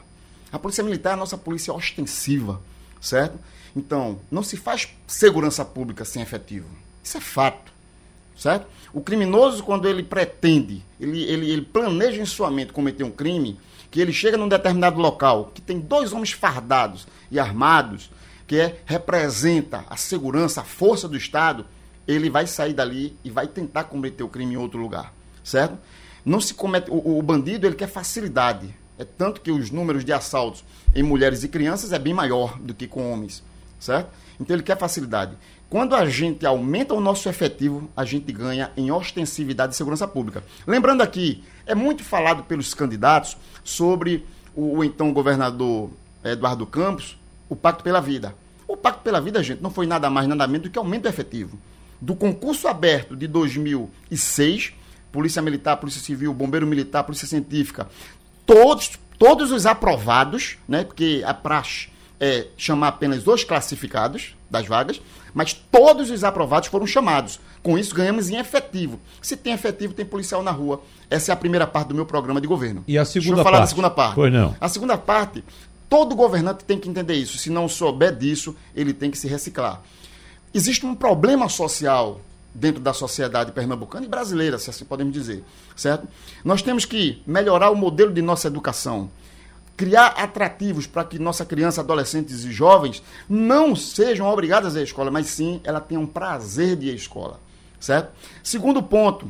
[0.51, 2.61] A Polícia Militar é a nossa polícia ostensiva,
[2.99, 3.37] certo?
[3.75, 6.67] Então, não se faz segurança pública sem efetivo.
[7.03, 7.71] Isso é fato,
[8.37, 8.67] certo?
[8.93, 13.57] O criminoso, quando ele pretende, ele, ele, ele planeja em sua mente cometer um crime,
[13.91, 18.09] que ele chega num determinado local, que tem dois homens fardados e armados,
[18.47, 21.65] que é, representa a segurança, a força do Estado,
[22.07, 25.13] ele vai sair dali e vai tentar cometer o crime em outro lugar,
[25.43, 25.77] certo?
[26.25, 30.13] Não se comete o, o bandido ele quer facilidade, é tanto que os números de
[30.13, 30.63] assaltos
[30.95, 33.43] em mulheres e crianças é bem maior do que com homens,
[33.79, 34.09] certo?
[34.39, 35.35] Então ele quer facilidade.
[35.71, 40.43] Quando a gente aumenta o nosso efetivo, a gente ganha em ostensividade de segurança pública.
[40.67, 45.89] Lembrando aqui, é muito falado pelos candidatos sobre o, o então governador
[46.25, 47.17] Eduardo Campos,
[47.47, 48.35] o Pacto pela Vida.
[48.67, 51.57] O Pacto pela Vida, gente, não foi nada mais, nada menos do que aumento efetivo.
[52.01, 54.73] Do concurso aberto de 2006,
[55.09, 57.87] Polícia Militar, Polícia Civil, Bombeiro Militar, Polícia Científica,
[58.45, 61.87] todos, todos os aprovados, né, porque a praxe
[62.19, 65.01] é chamar apenas os classificados das vagas,
[65.33, 67.39] mas todos os aprovados foram chamados.
[67.63, 68.99] Com isso, ganhamos em efetivo.
[69.21, 70.81] Se tem efetivo, tem policial na rua.
[71.09, 72.83] Essa é a primeira parte do meu programa de governo.
[72.87, 73.63] E a segunda Deixa eu falar parte?
[73.63, 74.15] da segunda parte.
[74.15, 74.55] Pois não.
[74.59, 75.43] A segunda parte,
[75.89, 77.37] todo governante tem que entender isso.
[77.37, 79.81] Se não souber disso, ele tem que se reciclar.
[80.53, 82.19] Existe um problema social
[82.53, 85.43] dentro da sociedade pernambucana e brasileira, se assim podemos dizer,
[85.75, 86.07] certo?
[86.43, 89.09] Nós temos que melhorar o modelo de nossa educação,
[89.81, 94.83] criar atrativos para que nossa criança, adolescentes e jovens não sejam obrigadas a ir à
[94.83, 97.39] escola, mas sim ela tenha um prazer de ir à escola,
[97.79, 98.11] certo?
[98.43, 99.25] Segundo ponto,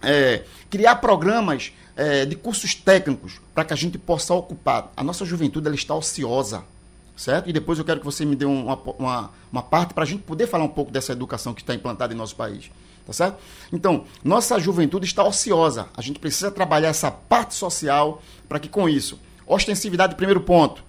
[0.00, 4.92] é, criar programas é, de cursos técnicos para que a gente possa ocupar.
[4.96, 6.62] A nossa juventude ela está ociosa
[7.16, 7.50] certo?
[7.50, 10.22] E depois eu quero que você me dê uma, uma, uma parte para a gente
[10.22, 12.70] poder falar um pouco dessa educação que está implantada em nosso país,
[13.06, 13.38] tá certo?
[13.72, 15.88] Então, nossa juventude está ociosa.
[15.96, 20.82] A gente precisa trabalhar essa parte social para que com isso, ostensividade, primeiro ponto.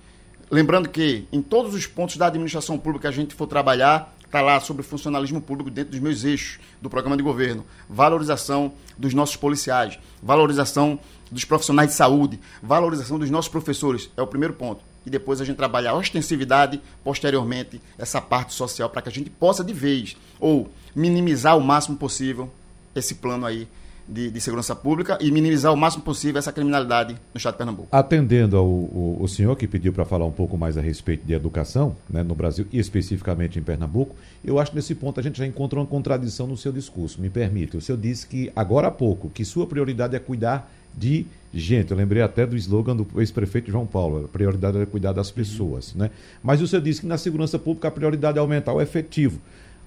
[0.50, 4.42] Lembrando que em todos os pontos da administração pública que a gente for trabalhar, está
[4.42, 7.66] lá sobre funcionalismo público dentro dos meus eixos do programa de governo.
[7.90, 11.00] Valorização dos nossos policiais, valorização
[11.32, 14.10] dos profissionais de saúde, valorização dos nossos professores.
[14.18, 18.90] É o primeiro ponto e depois a gente trabalhar a ostensividade, posteriormente, essa parte social,
[18.90, 22.52] para que a gente possa, de vez, ou minimizar o máximo possível
[22.96, 23.68] esse plano aí
[24.08, 27.88] de, de, segurança pública e minimizar o máximo possível essa criminalidade no estado de Pernambuco.
[27.92, 32.24] Atendendo ao, senhor que pediu para falar um pouco mais a respeito de educação né,
[32.24, 35.84] no Brasil e especificamente em Pernambuco, eu acho que nesse ponto a gente já encontrou
[35.84, 37.22] uma contradição no seu discurso.
[37.22, 41.26] Me permite, o senhor disse que agora há pouco que sua prioridade é cuidar de
[41.54, 41.92] gente.
[41.92, 45.94] Eu lembrei até do slogan do ex-prefeito João Paulo: a prioridade é cuidar das pessoas.
[45.94, 46.10] Né?
[46.44, 49.40] Mas o senhor disse que na segurança pública a prioridade é aumentar o efetivo.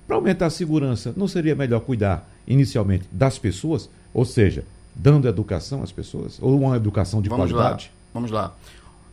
[0.08, 3.88] Para aumentar a segurança, não seria melhor cuidar inicialmente das pessoas?
[4.12, 6.38] Ou seja, dando educação às pessoas?
[6.42, 7.92] Ou uma educação de Vamos qualidade?
[7.92, 8.10] Lá.
[8.12, 8.56] Vamos lá.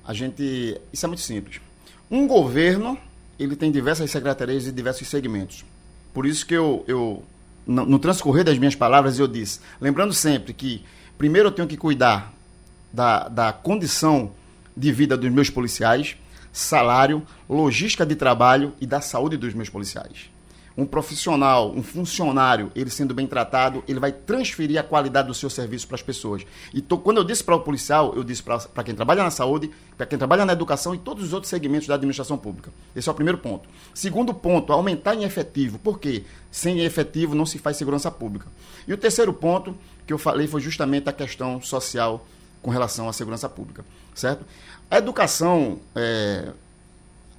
[0.08, 0.82] A gente.
[0.92, 1.62] Isso é muito simples.
[2.10, 2.98] Um governo
[3.38, 5.64] ele tem diversas secretarias e diversos segmentos.
[6.12, 7.22] Por isso que eu, eu
[7.68, 10.84] no, no transcorrer das minhas palavras, eu disse, lembrando sempre que
[11.18, 12.34] Primeiro eu tenho que cuidar
[12.92, 14.32] da, da condição
[14.76, 16.18] de vida dos meus policiais,
[16.52, 20.30] salário, logística de trabalho e da saúde dos meus policiais.
[20.78, 25.50] Um profissional, um funcionário, ele sendo bem tratado, ele vai transferir a qualidade do seu
[25.50, 26.46] serviço para as pessoas.
[26.74, 29.72] E tô, quando eu disse para o policial, eu disse para quem trabalha na saúde,
[29.96, 32.72] para quem trabalha na educação e todos os outros segmentos da administração pública.
[32.94, 33.70] Esse é o primeiro ponto.
[33.94, 35.80] Segundo ponto, aumentar em efetivo.
[35.80, 36.24] Por quê?
[36.52, 38.48] Sem efetivo não se faz segurança pública.
[38.86, 42.26] E o terceiro ponto que eu falei foi justamente a questão social
[42.62, 44.44] com relação à segurança pública, certo?
[44.90, 46.52] A educação, é,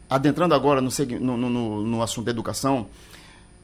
[0.09, 2.87] adentrando agora no, no, no, no assunto da educação,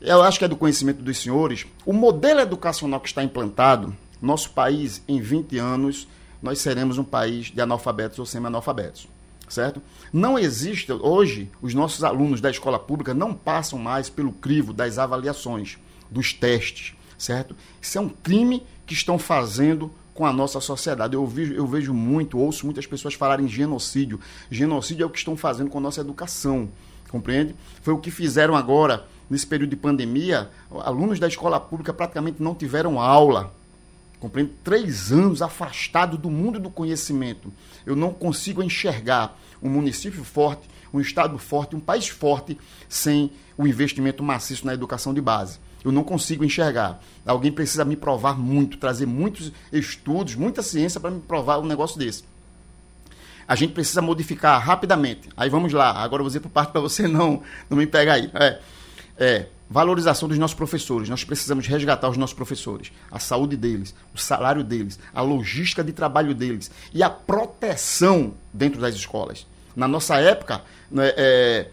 [0.02, 4.50] eu acho que é do conhecimento dos senhores, o modelo educacional que está implantado, nosso
[4.50, 6.08] país, em 20 anos,
[6.42, 9.08] nós seremos um país de analfabetos ou semi-analfabetos,
[9.48, 9.80] certo?
[10.12, 14.98] Não existe, hoje, os nossos alunos da escola pública não passam mais pelo crivo das
[14.98, 15.78] avaliações,
[16.10, 17.54] dos testes, certo?
[17.80, 21.14] Isso é um crime que estão fazendo com a nossa sociedade.
[21.14, 24.20] Eu vejo, eu vejo muito, ouço muitas pessoas falarem genocídio.
[24.50, 26.68] Genocídio é o que estão fazendo com a nossa educação,
[27.08, 27.54] compreende?
[27.82, 30.50] Foi o que fizeram agora, nesse período de pandemia,
[30.84, 33.54] alunos da escola pública praticamente não tiveram aula.
[34.20, 34.52] Compreende?
[34.62, 37.50] Três anos afastado do mundo do conhecimento.
[37.86, 42.58] Eu não consigo enxergar um município forte, um estado forte, um país forte
[42.90, 45.58] sem o investimento maciço na educação de base.
[45.82, 47.00] Eu não consigo enxergar.
[47.24, 51.98] Alguém precisa me provar muito, trazer muitos estudos, muita ciência para me provar um negócio
[51.98, 52.22] desse.
[53.48, 55.30] A gente precisa modificar rapidamente.
[55.34, 55.90] Aí vamos lá.
[55.90, 58.30] Agora eu vou dizer por parte para você não, não me pegar aí.
[58.34, 58.60] É,
[59.22, 61.08] é, valorização dos nossos professores.
[61.08, 65.92] Nós precisamos resgatar os nossos professores, a saúde deles, o salário deles, a logística de
[65.92, 69.46] trabalho deles e a proteção dentro das escolas.
[69.76, 71.68] Na nossa época, né, é,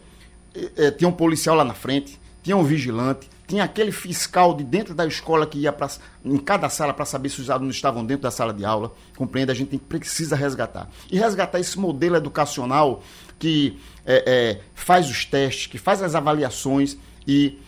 [0.53, 4.63] é, é tinha um policial lá na frente, tinha um vigilante, tinha aquele fiscal de
[4.63, 5.89] dentro da escola que ia pra,
[6.23, 8.93] em cada sala para saber se os alunos estavam dentro da sala de aula.
[9.17, 9.51] Compreende?
[9.51, 10.87] A gente precisa resgatar.
[11.11, 13.01] E resgatar esse modelo educacional
[13.39, 16.95] que é, é, faz os testes, que faz as avaliações
[17.28, 17.59] e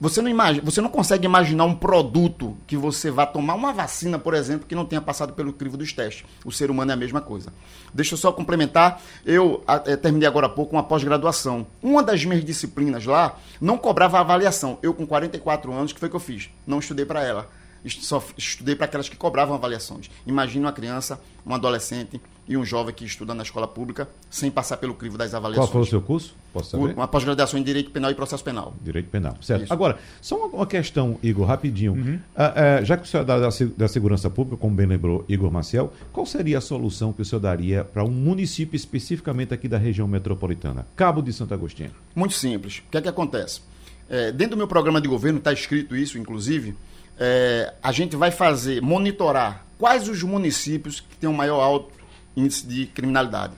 [0.00, 4.18] você não, imagina, você não consegue imaginar um produto que você vá tomar uma vacina,
[4.18, 6.26] por exemplo, que não tenha passado pelo crivo dos testes.
[6.44, 7.52] O ser humano é a mesma coisa.
[7.92, 9.00] Deixa eu só complementar.
[9.24, 11.66] Eu é, terminei agora há pouco uma pós-graduação.
[11.82, 14.78] Uma das minhas disciplinas lá não cobrava avaliação.
[14.82, 16.50] Eu, com 44 anos, que foi que eu fiz?
[16.66, 17.48] Não estudei para ela
[17.90, 20.10] só estudei para aquelas que cobravam avaliações.
[20.26, 24.76] Imagine uma criança, um adolescente e um jovem que estuda na escola pública sem passar
[24.76, 25.66] pelo crivo das avaliações.
[25.66, 26.34] Qual foi o seu curso?
[26.52, 26.94] Posso saber?
[26.94, 28.74] Uma pós-graduação em Direito Penal e Processo Penal.
[28.82, 29.64] Direito Penal, certo.
[29.64, 29.72] Isso.
[29.72, 31.92] Agora, só uma, questão, Igor, rapidinho.
[31.92, 32.20] Uhum.
[32.36, 35.50] Ah, ah, já que o senhor é da, da Segurança Pública, como bem lembrou Igor
[35.50, 39.78] Maciel, qual seria a solução que o senhor daria para um município especificamente aqui da
[39.78, 41.90] região metropolitana, Cabo de Santo Agostinho?
[42.14, 42.82] Muito simples.
[42.86, 43.60] O que é que acontece?
[44.08, 46.74] É, dentro do meu programa de governo está escrito isso, inclusive,
[47.18, 51.92] é, a gente vai fazer, monitorar quais os municípios que têm o maior alto
[52.36, 53.54] índice de criminalidade.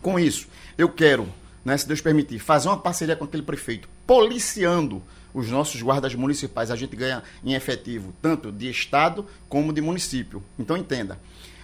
[0.00, 1.28] Com isso, eu quero,
[1.64, 5.02] né, se Deus permitir, fazer uma parceria com aquele prefeito, policiando
[5.32, 6.70] os nossos guardas municipais.
[6.70, 10.42] A gente ganha em efetivo, tanto de estado como de município.
[10.58, 11.18] Então entenda.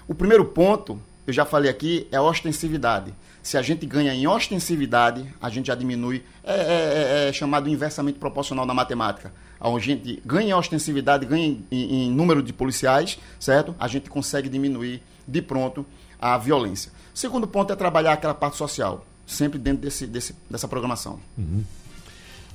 [0.07, 3.13] O primeiro ponto, eu já falei aqui, é a ostensividade.
[3.43, 6.25] Se a gente ganha em ostensividade, a gente já diminui.
[6.45, 11.59] É, é, é, é chamado inversamente proporcional na matemática a gente ganha em ostensividade, ganha
[11.71, 13.75] em, em, número de policiais, certo?
[13.79, 15.85] A gente consegue diminuir de pronto
[16.21, 16.93] a violência.
[17.13, 21.19] Segundo ponto é trabalhar aquela parte social, sempre dentro desse, desse dessa programação.
[21.37, 21.65] Uhum.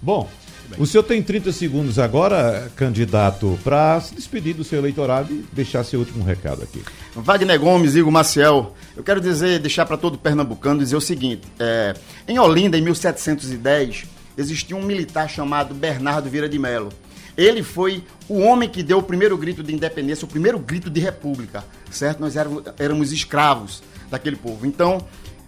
[0.02, 0.30] Bom,
[0.78, 5.84] o senhor tem 30 segundos agora, candidato, para se despedir do seu eleitorado e deixar
[5.86, 6.84] seu último recado aqui.
[7.16, 11.94] Wagner Gomes, Igor Maciel, eu quero dizer, deixar para todo pernambucano dizer o seguinte: é,
[12.28, 14.06] em Olinda, em 1710,
[14.38, 16.90] existia um militar chamado Bernardo Vieira de Melo.
[17.36, 21.00] Ele foi o homem que deu o primeiro grito de independência, o primeiro grito de
[21.00, 22.20] república, certo?
[22.20, 24.66] Nós éramos, éramos escravos daquele povo.
[24.66, 25.04] Então,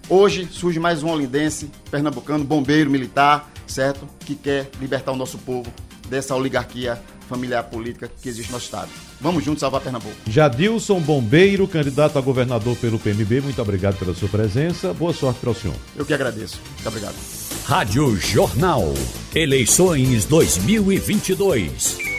[0.10, 4.08] hoje surge mais um olindense, pernambucano, bombeiro militar, certo?
[4.22, 5.72] Que quer libertar o nosso povo
[6.10, 8.90] dessa oligarquia familiar política que existe no Estado.
[9.20, 10.16] Vamos juntos salvar Pernambuco.
[10.28, 14.94] Jadilson Bombeiro, candidato a governador pelo PMB, muito obrigado pela sua presença.
[14.94, 15.76] Boa sorte para o senhor.
[15.96, 16.60] Eu que agradeço.
[16.76, 17.45] Muito obrigado.
[17.68, 18.93] Rádio Jornal.
[19.34, 22.14] Eleições 2022.